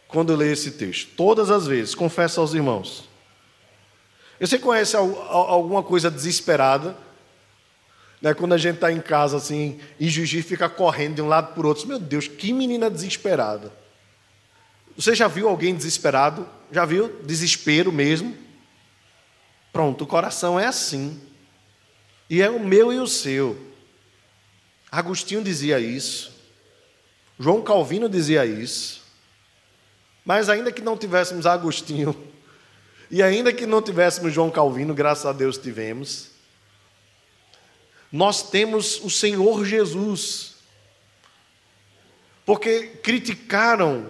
[0.09, 3.10] quando eu leio esse texto, todas as vezes, confesso aos irmãos.
[4.41, 6.97] Você conhece alguma coisa desesperada?
[8.23, 11.55] Né, quando a gente está em casa assim, e Juiz fica correndo de um lado
[11.55, 13.73] para o outro, meu Deus, que menina desesperada.
[14.97, 16.47] Você já viu alguém desesperado?
[16.71, 17.21] Já viu?
[17.23, 18.37] Desespero mesmo?
[19.73, 21.21] Pronto, o coração é assim.
[22.29, 23.59] E é o meu e o seu.
[24.91, 26.33] Agostinho dizia isso.
[27.39, 29.03] João Calvino dizia isso.
[30.25, 32.15] Mas ainda que não tivéssemos Agostinho,
[33.11, 36.31] e ainda que não tivéssemos João Calvino, graças a Deus tivemos,
[38.13, 40.57] nós temos o Senhor Jesus.
[42.45, 44.09] Porque criticaram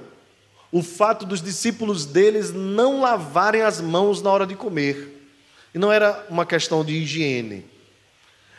[0.72, 5.28] o fato dos discípulos deles não lavarem as mãos na hora de comer.
[5.74, 7.64] E não era uma questão de higiene,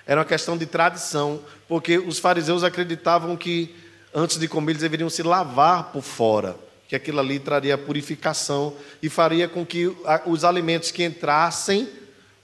[0.05, 3.75] era uma questão de tradição, porque os fariseus acreditavam que
[4.13, 6.57] antes de comer eles deveriam se lavar por fora,
[6.91, 11.87] que aquilo ali traria purificação e faria com que os alimentos que entrassem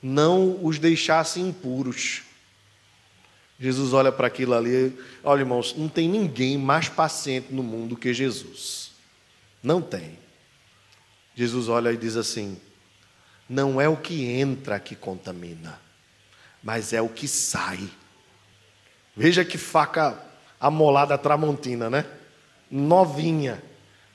[0.02, 2.22] não os deixassem impuros.
[3.60, 8.14] Jesus olha para aquilo ali, olha irmãos, não tem ninguém mais paciente no mundo que
[8.14, 8.94] Jesus.
[9.62, 10.18] Não tem.
[11.36, 12.58] Jesus olha e diz assim:
[13.50, 15.78] não é o que entra que contamina,
[16.64, 17.90] mas é o que sai.
[19.14, 20.18] Veja que faca
[20.58, 22.06] amolada tramontina, né?
[22.72, 23.62] Novinha,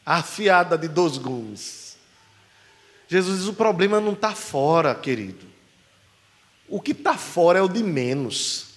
[0.04, 1.96] afiada de dois gumes.
[3.08, 5.46] Jesus diz: o problema não está fora, querido.
[6.68, 8.72] O que está fora é o de menos.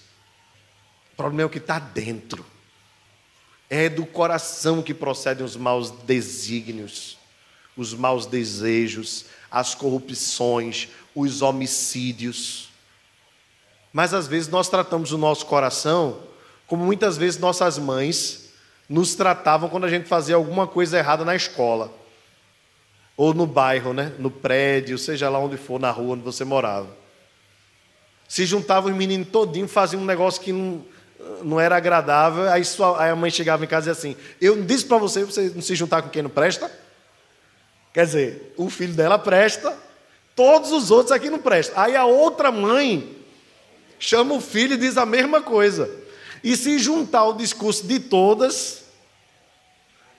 [1.12, 2.44] O problema é o que está dentro.
[3.70, 7.18] É do coração que procedem os maus desígnios,
[7.76, 12.68] os maus desejos, as corrupções, os homicídios.
[13.92, 16.22] Mas às vezes nós tratamos o nosso coração
[16.66, 18.45] como muitas vezes nossas mães
[18.88, 21.92] nos tratavam quando a gente fazia alguma coisa errada na escola,
[23.16, 24.12] ou no bairro, né?
[24.18, 26.88] no prédio, seja lá onde for, na rua onde você morava.
[28.28, 30.84] Se juntavam os meninos todinhos, faziam um negócio que não,
[31.42, 34.84] não era agradável, aí, sua, aí a mãe chegava em casa e assim: Eu disse
[34.84, 36.70] para você, você não se juntar com quem não presta?
[37.92, 39.74] Quer dizer, o filho dela presta,
[40.34, 41.82] todos os outros aqui não prestam.
[41.82, 43.16] Aí a outra mãe
[43.98, 45.88] chama o filho e diz a mesma coisa.
[46.42, 48.86] E se juntar o discurso de todas,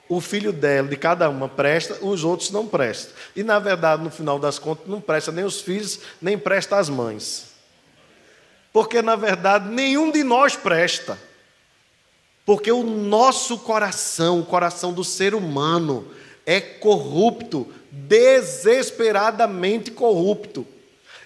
[0.08, 3.14] o filho dela, de cada uma, presta, os outros não prestam.
[3.36, 6.88] E na verdade, no final das contas, não presta nem os filhos, nem presta as
[6.88, 7.48] mães.
[8.72, 11.18] Porque na verdade nenhum de nós presta.
[12.46, 16.08] Porque o nosso coração, o coração do ser humano,
[16.46, 20.66] é corrupto, desesperadamente corrupto.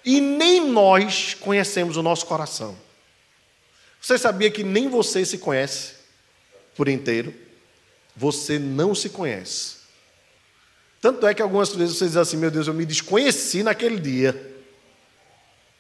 [0.05, 2.77] E nem nós conhecemos o nosso coração.
[4.03, 5.95] Você sabia que nem você se conhece
[6.75, 7.33] por inteiro?
[8.17, 9.77] Você não se conhece.
[11.01, 14.55] Tanto é que algumas vezes você diz assim: meu Deus, eu me desconheci naquele dia.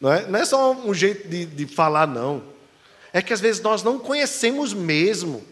[0.00, 2.44] Não é, não é só um jeito de, de falar, não.
[3.12, 5.44] É que às vezes nós não conhecemos mesmo.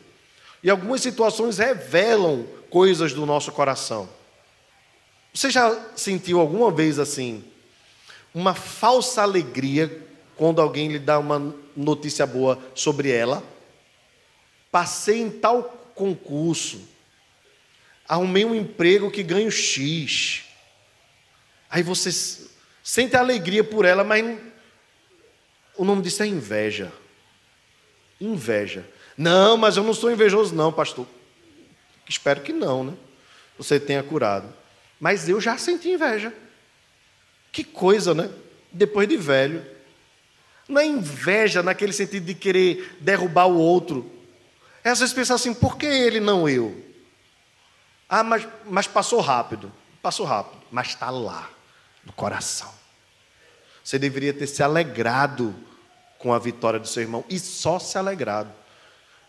[0.62, 4.08] E algumas situações revelam coisas do nosso coração.
[5.34, 7.44] Você já sentiu alguma vez assim,
[8.32, 10.06] uma falsa alegria
[10.36, 11.54] quando alguém lhe dá uma
[11.84, 13.42] notícia boa sobre ela?
[14.70, 15.64] Passei em tal
[15.94, 16.80] concurso.
[18.08, 20.44] arrumei um emprego que ganho X.
[21.68, 22.10] Aí você
[22.82, 24.38] sente alegria por ela, mas
[25.76, 26.92] o nome disso é inveja.
[28.20, 28.84] Inveja.
[29.16, 31.06] Não, mas eu não sou invejoso, não, pastor.
[32.08, 32.94] Espero que não, né?
[33.56, 34.52] Você tenha curado.
[34.98, 36.32] Mas eu já senti inveja.
[37.52, 38.30] Que coisa, né?
[38.72, 39.64] Depois de velho.
[40.70, 44.08] Não é inveja naquele sentido de querer derrubar o outro.
[44.84, 46.82] É às vezes pensar assim, por que ele não eu?
[48.08, 49.72] Ah, mas, mas passou rápido.
[50.00, 51.50] Passou rápido, mas está lá,
[52.04, 52.72] no coração.
[53.82, 55.54] Você deveria ter se alegrado
[56.18, 58.52] com a vitória do seu irmão e só se alegrado.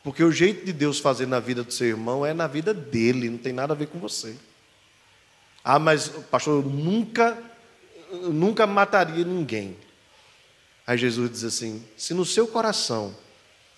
[0.03, 3.29] Porque o jeito de Deus fazer na vida do seu irmão é na vida dele,
[3.29, 4.35] não tem nada a ver com você.
[5.63, 7.37] Ah, mas pastor, eu nunca,
[8.11, 9.75] eu nunca mataria ninguém.
[10.91, 13.15] Aí Jesus diz assim: se no seu coração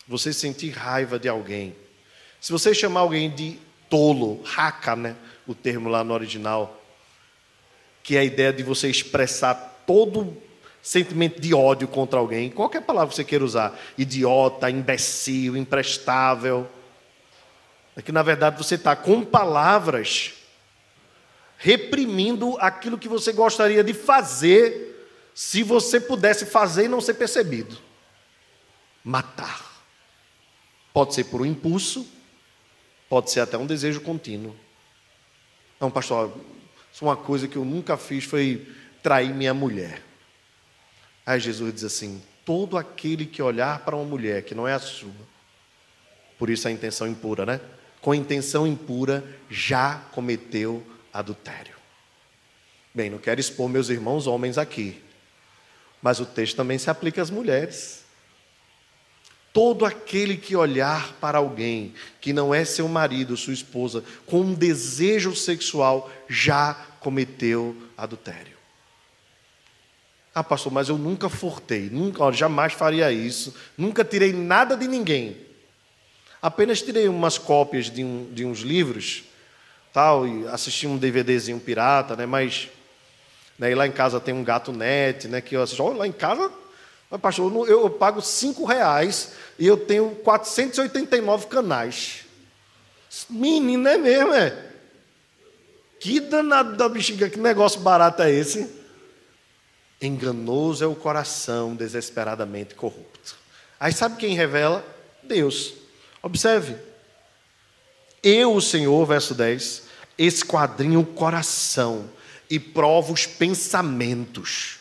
[0.08, 1.76] você sentir raiva de alguém,
[2.42, 5.16] se você chamar alguém de tolo, raca, né?
[5.46, 6.82] O termo lá no original,
[8.02, 10.36] que é a ideia de você expressar todo
[10.82, 16.68] sentimento de ódio contra alguém, qualquer palavra que você queira usar, idiota, imbecil, imprestável,
[17.96, 20.34] é que na verdade você está com palavras
[21.60, 24.93] reprimindo aquilo que você gostaria de fazer
[25.34, 27.78] se você pudesse fazer e não ser percebido.
[29.04, 29.84] Matar.
[30.94, 32.08] Pode ser por um impulso,
[33.10, 34.56] pode ser até um desejo contínuo.
[35.80, 36.32] Não, pastor,
[37.02, 38.68] uma coisa que eu nunca fiz foi
[39.02, 40.02] trair minha mulher.
[41.26, 44.80] Aí Jesus diz assim: todo aquele que olhar para uma mulher que não é a
[44.80, 45.12] sua,
[46.38, 47.60] por isso a intenção impura, né?
[48.02, 51.76] Com intenção impura já cometeu adultério.
[52.94, 55.03] Bem, não quero expor meus irmãos homens aqui,
[56.04, 58.04] mas o texto também se aplica às mulheres.
[59.54, 64.54] Todo aquele que olhar para alguém que não é seu marido, sua esposa, com um
[64.54, 68.58] desejo sexual, já cometeu adultério.
[70.36, 75.38] Ah, pastor, mas eu nunca furtei, nunca, jamais faria isso, nunca tirei nada de ninguém.
[76.42, 79.24] Apenas tirei umas cópias de, um, de uns livros,
[79.94, 82.26] tal, e assisti um DVDzinho pirata, né?
[82.26, 82.68] Mas
[83.64, 85.40] né, e lá em casa tem um gato net, né?
[85.40, 85.82] Que eu assisto.
[85.82, 86.52] Oh, lá em casa,
[87.22, 92.26] pastor, eu, eu pago cinco reais e eu tenho 489 canais.
[93.30, 94.72] Menino é mesmo, é?
[95.98, 98.70] Que danado da bexiga, que negócio barato é esse?
[100.02, 103.38] Enganoso é o coração desesperadamente corrupto.
[103.80, 104.86] Aí sabe quem revela?
[105.24, 105.74] Deus.
[106.22, 106.76] Observe.
[108.22, 109.84] Eu, o Senhor, verso 10,
[110.18, 112.10] esquadrinho o coração
[112.50, 114.80] e provo os pensamentos.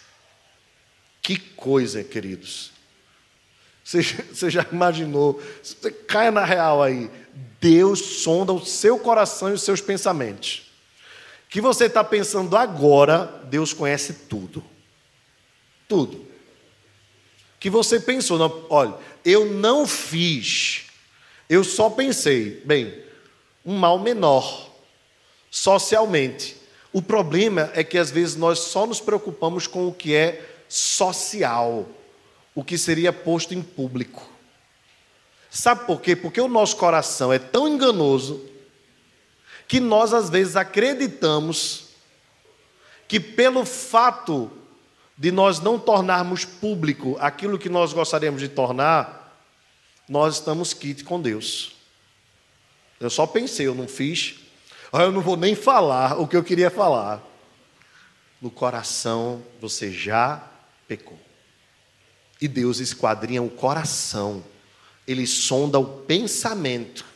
[1.21, 2.73] Que coisa, queridos.
[3.85, 5.43] Você, você já imaginou?
[5.63, 7.11] Você cai na real aí.
[7.61, 10.71] Deus sonda o seu coração e os seus pensamentos.
[11.47, 14.65] O que você está pensando agora, Deus conhece tudo.
[15.89, 16.27] Tudo.
[17.61, 18.95] Que você pensou, não, olha,
[19.25, 20.87] eu não fiz,
[21.49, 23.05] eu só pensei, bem,
[23.65, 24.71] um mal menor,
[25.51, 26.57] socialmente.
[26.93, 31.89] O problema é que às vezes nós só nos preocupamos com o que é social,
[32.55, 34.29] o que seria posto em público.
[35.51, 36.15] Sabe por quê?
[36.15, 38.43] Porque o nosso coração é tão enganoso
[39.69, 41.89] que nós às vezes acreditamos
[43.09, 44.51] que pelo fato
[45.17, 49.23] de nós não tornarmos público aquilo que nós gostaríamos de tornar,
[50.09, 51.73] nós estamos quite com Deus.
[52.99, 54.37] Eu só pensei, eu não fiz,
[54.93, 57.23] ah, eu não vou nem falar o que eu queria falar.
[58.41, 60.47] No coração você já
[60.87, 61.19] pecou.
[62.41, 64.45] E Deus esquadrinha o coração,
[65.07, 67.07] Ele sonda o pensamento,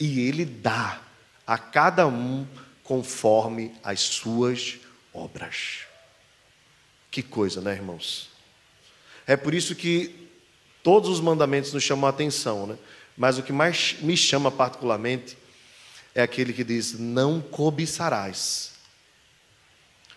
[0.00, 1.00] e Ele dá
[1.46, 2.46] a cada um
[2.82, 4.78] conforme as suas
[5.14, 5.80] obras.
[7.10, 8.30] Que coisa, né, irmãos?
[9.26, 10.28] É por isso que
[10.82, 12.76] todos os mandamentos nos chamam a atenção, né?
[13.16, 15.36] Mas o que mais me chama particularmente
[16.14, 18.72] é aquele que diz: Não cobiçarás.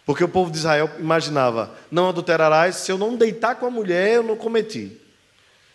[0.06, 4.16] Porque o povo de Israel imaginava: Não adulterarás, se eu não deitar com a mulher,
[4.16, 5.00] eu não cometi.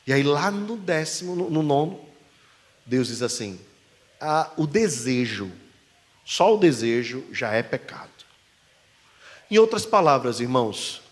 [0.06, 2.00] E aí, lá no décimo, no, no nono,
[2.84, 3.60] Deus diz assim:
[4.20, 5.50] ah, O desejo,
[6.24, 8.10] só o desejo já é pecado.
[9.50, 11.02] Em outras palavras, irmãos,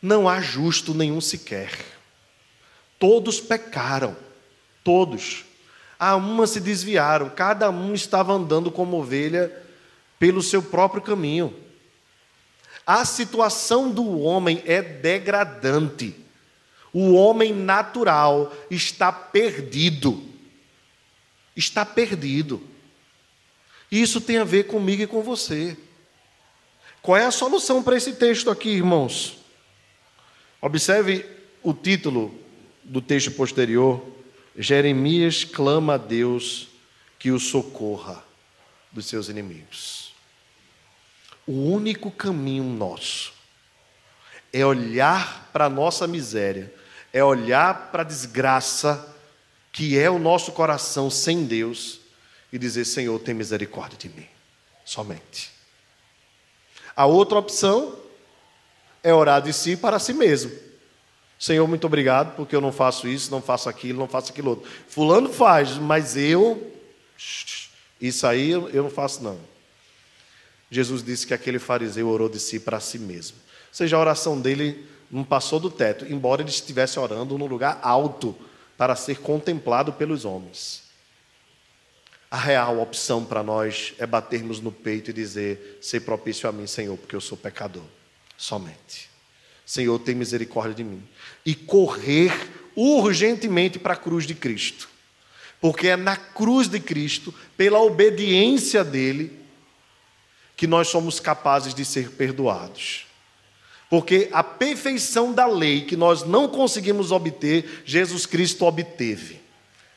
[0.00, 1.72] não há justo nenhum sequer.
[2.98, 4.16] Todos pecaram,
[4.84, 5.45] todos.
[5.98, 9.50] A uma se desviaram, cada um estava andando como ovelha
[10.18, 11.54] pelo seu próprio caminho.
[12.86, 16.14] A situação do homem é degradante.
[16.92, 20.22] O homem natural está perdido.
[21.56, 22.62] Está perdido.
[23.90, 25.76] Isso tem a ver comigo e com você.
[27.02, 29.38] Qual é a solução para esse texto aqui, irmãos?
[30.60, 31.24] Observe
[31.62, 32.34] o título
[32.82, 34.15] do texto posterior.
[34.56, 36.68] Jeremias clama a Deus
[37.18, 38.24] que o socorra
[38.90, 40.14] dos seus inimigos.
[41.46, 43.32] O único caminho nosso
[44.52, 46.72] é olhar para a nossa miséria,
[47.12, 49.14] é olhar para a desgraça
[49.70, 52.00] que é o nosso coração sem Deus
[52.50, 54.26] e dizer: Senhor, tem misericórdia de mim.
[54.84, 55.50] Somente.
[56.94, 57.94] A outra opção
[59.02, 60.50] é orar de si para si mesmo.
[61.38, 64.70] Senhor, muito obrigado, porque eu não faço isso, não faço aquilo, não faço aquilo outro.
[64.88, 66.72] Fulano faz, mas eu.
[68.00, 69.38] Isso aí eu não faço, não.
[70.70, 73.36] Jesus disse que aquele fariseu orou de si para si mesmo.
[73.36, 77.78] Ou seja, a oração dele não passou do teto, embora ele estivesse orando num lugar
[77.82, 78.36] alto
[78.76, 80.84] para ser contemplado pelos homens.
[82.30, 86.66] A real opção para nós é batermos no peito e dizer: Ser propício a mim,
[86.66, 87.84] Senhor, porque eu sou pecador.
[88.36, 89.08] Somente.
[89.64, 91.02] Senhor, tem misericórdia de mim.
[91.46, 92.32] E correr
[92.76, 94.88] urgentemente para a cruz de Cristo.
[95.60, 99.32] Porque é na cruz de Cristo, pela obediência dele,
[100.56, 103.06] que nós somos capazes de ser perdoados.
[103.88, 109.40] Porque a perfeição da lei que nós não conseguimos obter, Jesus Cristo obteve.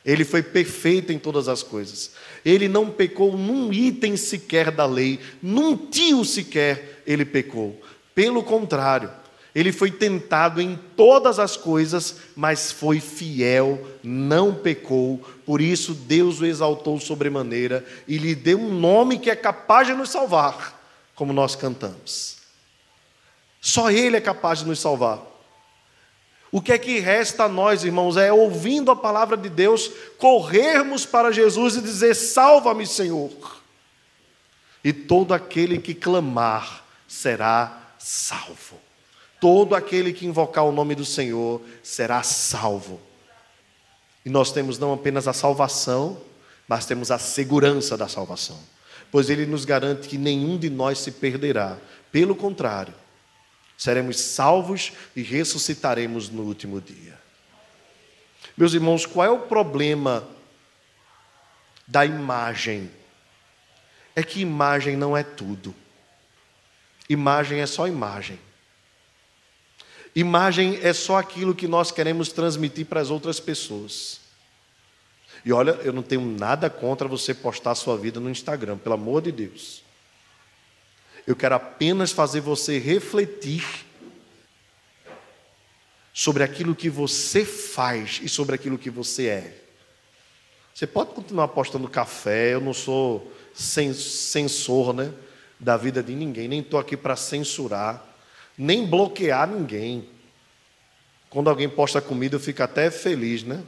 [0.06, 2.12] Ele foi perfeito em todas as coisas.
[2.46, 7.80] Ele não pecou num item sequer da lei, num tio sequer ele pecou.
[8.14, 9.12] Pelo contrário,
[9.54, 15.18] ele foi tentado em todas as coisas, mas foi fiel, não pecou.
[15.46, 19.94] Por isso Deus o exaltou sobremaneira e lhe deu um nome que é capaz de
[19.94, 20.80] nos salvar,
[21.16, 22.38] como nós cantamos.
[23.60, 25.20] Só Ele é capaz de nos salvar.
[26.52, 31.06] O que é que resta a nós, irmãos, é ouvindo a palavra de Deus, corrermos
[31.06, 33.60] para Jesus e dizer: Salva-me, Senhor.
[34.84, 38.89] E todo aquele que clamar será salvo.
[39.40, 43.00] Todo aquele que invocar o nome do Senhor será salvo.
[44.26, 46.22] E nós temos não apenas a salvação,
[46.68, 48.60] mas temos a segurança da salvação.
[49.12, 51.78] Pois ele nos garante que nenhum de nós se perderá.
[52.12, 52.94] Pelo contrário,
[53.78, 57.18] seremos salvos e ressuscitaremos no último dia.
[58.58, 60.28] Meus irmãos, qual é o problema
[61.88, 62.92] da imagem?
[64.16, 65.74] É que imagem não é tudo.
[67.08, 68.38] Imagem é só imagem.
[70.16, 74.20] Imagem é só aquilo que nós queremos transmitir para as outras pessoas.
[75.46, 79.22] E olha, eu não tenho nada contra você postar sua vida no Instagram, pelo amor
[79.22, 79.84] de Deus.
[81.26, 83.64] Eu quero apenas fazer você refletir
[86.14, 89.64] sobre aquilo que você faz e sobre aquilo que você é.
[90.74, 95.14] Você pode continuar postando café, eu não sou censor né,
[95.60, 98.09] da vida de ninguém, nem estou aqui para censurar,
[98.60, 100.10] nem bloquear ninguém.
[101.30, 103.64] Quando alguém posta comida, eu fico até feliz, né?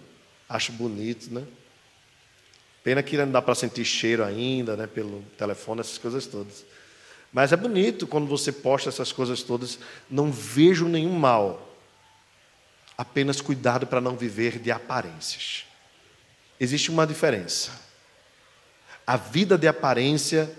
[0.50, 1.46] Acho bonito, né?
[2.84, 4.88] Pena que não dá para sentir cheiro ainda, né?
[4.88, 6.66] Pelo telefone, essas coisas todas.
[7.32, 9.80] Mas é bonito quando você posta essas coisas todas.
[10.10, 11.74] Não vejo nenhum mal.
[12.98, 15.64] Apenas cuidado para não viver de aparências.
[16.60, 17.72] Existe uma diferença.
[19.08, 20.54] A vida de aparência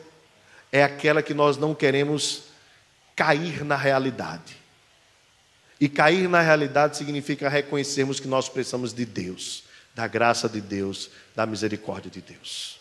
[0.70, 2.51] é aquela que nós não queremos
[3.14, 4.56] cair na realidade.
[5.80, 11.10] E cair na realidade significa reconhecermos que nós precisamos de Deus, da graça de Deus,
[11.34, 12.78] da misericórdia de Deus.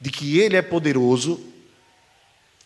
[0.00, 1.44] De que Ele é poderoso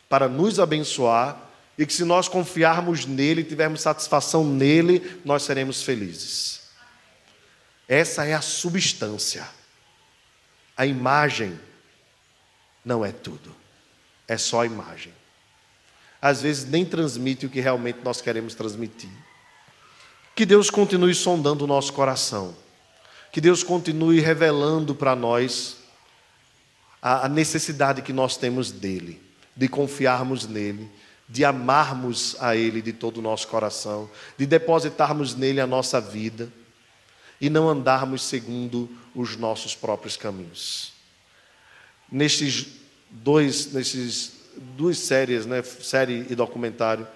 [0.09, 1.49] para nos abençoar
[1.79, 6.63] e que se nós confiarmos nele, tivermos satisfação nele, nós seremos felizes.
[7.89, 9.49] Essa é a substância.
[10.77, 11.59] A imagem
[12.85, 13.55] não é tudo,
[14.27, 15.13] é só a imagem.
[16.21, 19.11] Às vezes nem transmite o que realmente nós queremos transmitir.
[20.35, 22.55] Que Deus continue sondando o nosso coração.
[23.33, 25.77] Que Deus continue revelando para nós
[27.01, 30.89] a necessidade que nós temos dele de confiarmos nele,
[31.29, 34.09] de amarmos a ele de todo o nosso coração,
[34.39, 36.51] de depositarmos nele a nossa vida
[37.41, 40.93] e não andarmos segundo os nossos próprios caminhos.
[42.11, 42.69] Nestes
[43.11, 44.38] dois, nesses
[44.77, 47.07] duas séries, né, série e documentário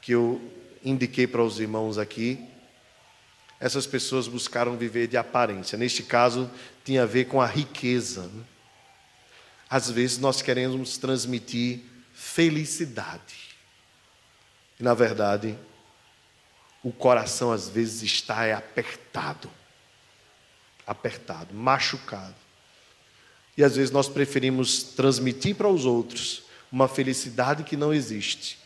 [0.00, 0.40] que eu
[0.84, 2.38] indiquei para os irmãos aqui,
[3.58, 5.78] essas pessoas buscaram viver de aparência.
[5.78, 6.50] Neste caso,
[6.84, 8.26] tinha a ver com a riqueza.
[8.26, 8.44] Né?
[9.70, 11.80] Às vezes nós queremos transmitir
[12.12, 13.56] felicidade.
[14.78, 15.56] E na verdade,
[16.82, 19.50] o coração às vezes está é apertado.
[20.86, 22.34] Apertado, machucado.
[23.56, 26.43] E às vezes nós preferimos transmitir para os outros
[26.74, 28.58] uma felicidade que não existe.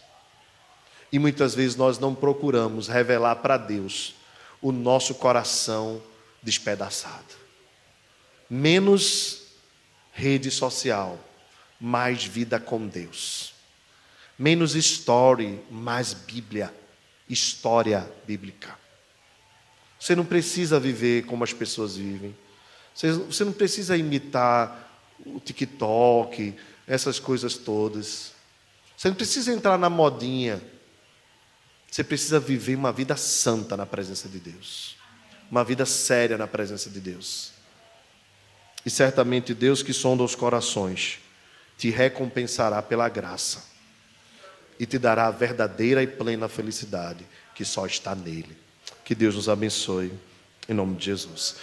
[1.13, 4.15] E muitas vezes nós não procuramos revelar para Deus
[4.63, 6.03] o nosso coração
[6.43, 7.35] despedaçado.
[8.49, 9.43] Menos
[10.11, 11.23] rede social,
[11.79, 13.53] mais vida com Deus.
[14.39, 16.75] Menos story, mais Bíblia,
[17.29, 18.75] história bíblica.
[20.01, 22.35] Você não precisa viver como as pessoas vivem.
[22.95, 26.55] Você não precisa imitar o TikTok,
[26.89, 28.33] essas coisas todas.
[28.97, 30.61] Você não precisa entrar na modinha.
[31.91, 34.97] Você precisa viver uma vida santa na presença de Deus.
[35.51, 37.53] Uma vida séria na presença de Deus.
[38.85, 41.19] E certamente Deus que sonda os corações
[41.77, 43.65] te recompensará pela graça
[44.81, 47.25] e te dará a verdadeira e plena felicidade
[47.55, 48.57] que só está nele.
[49.05, 50.13] Que Deus nos abençoe,
[50.69, 51.57] em nome de Jesus.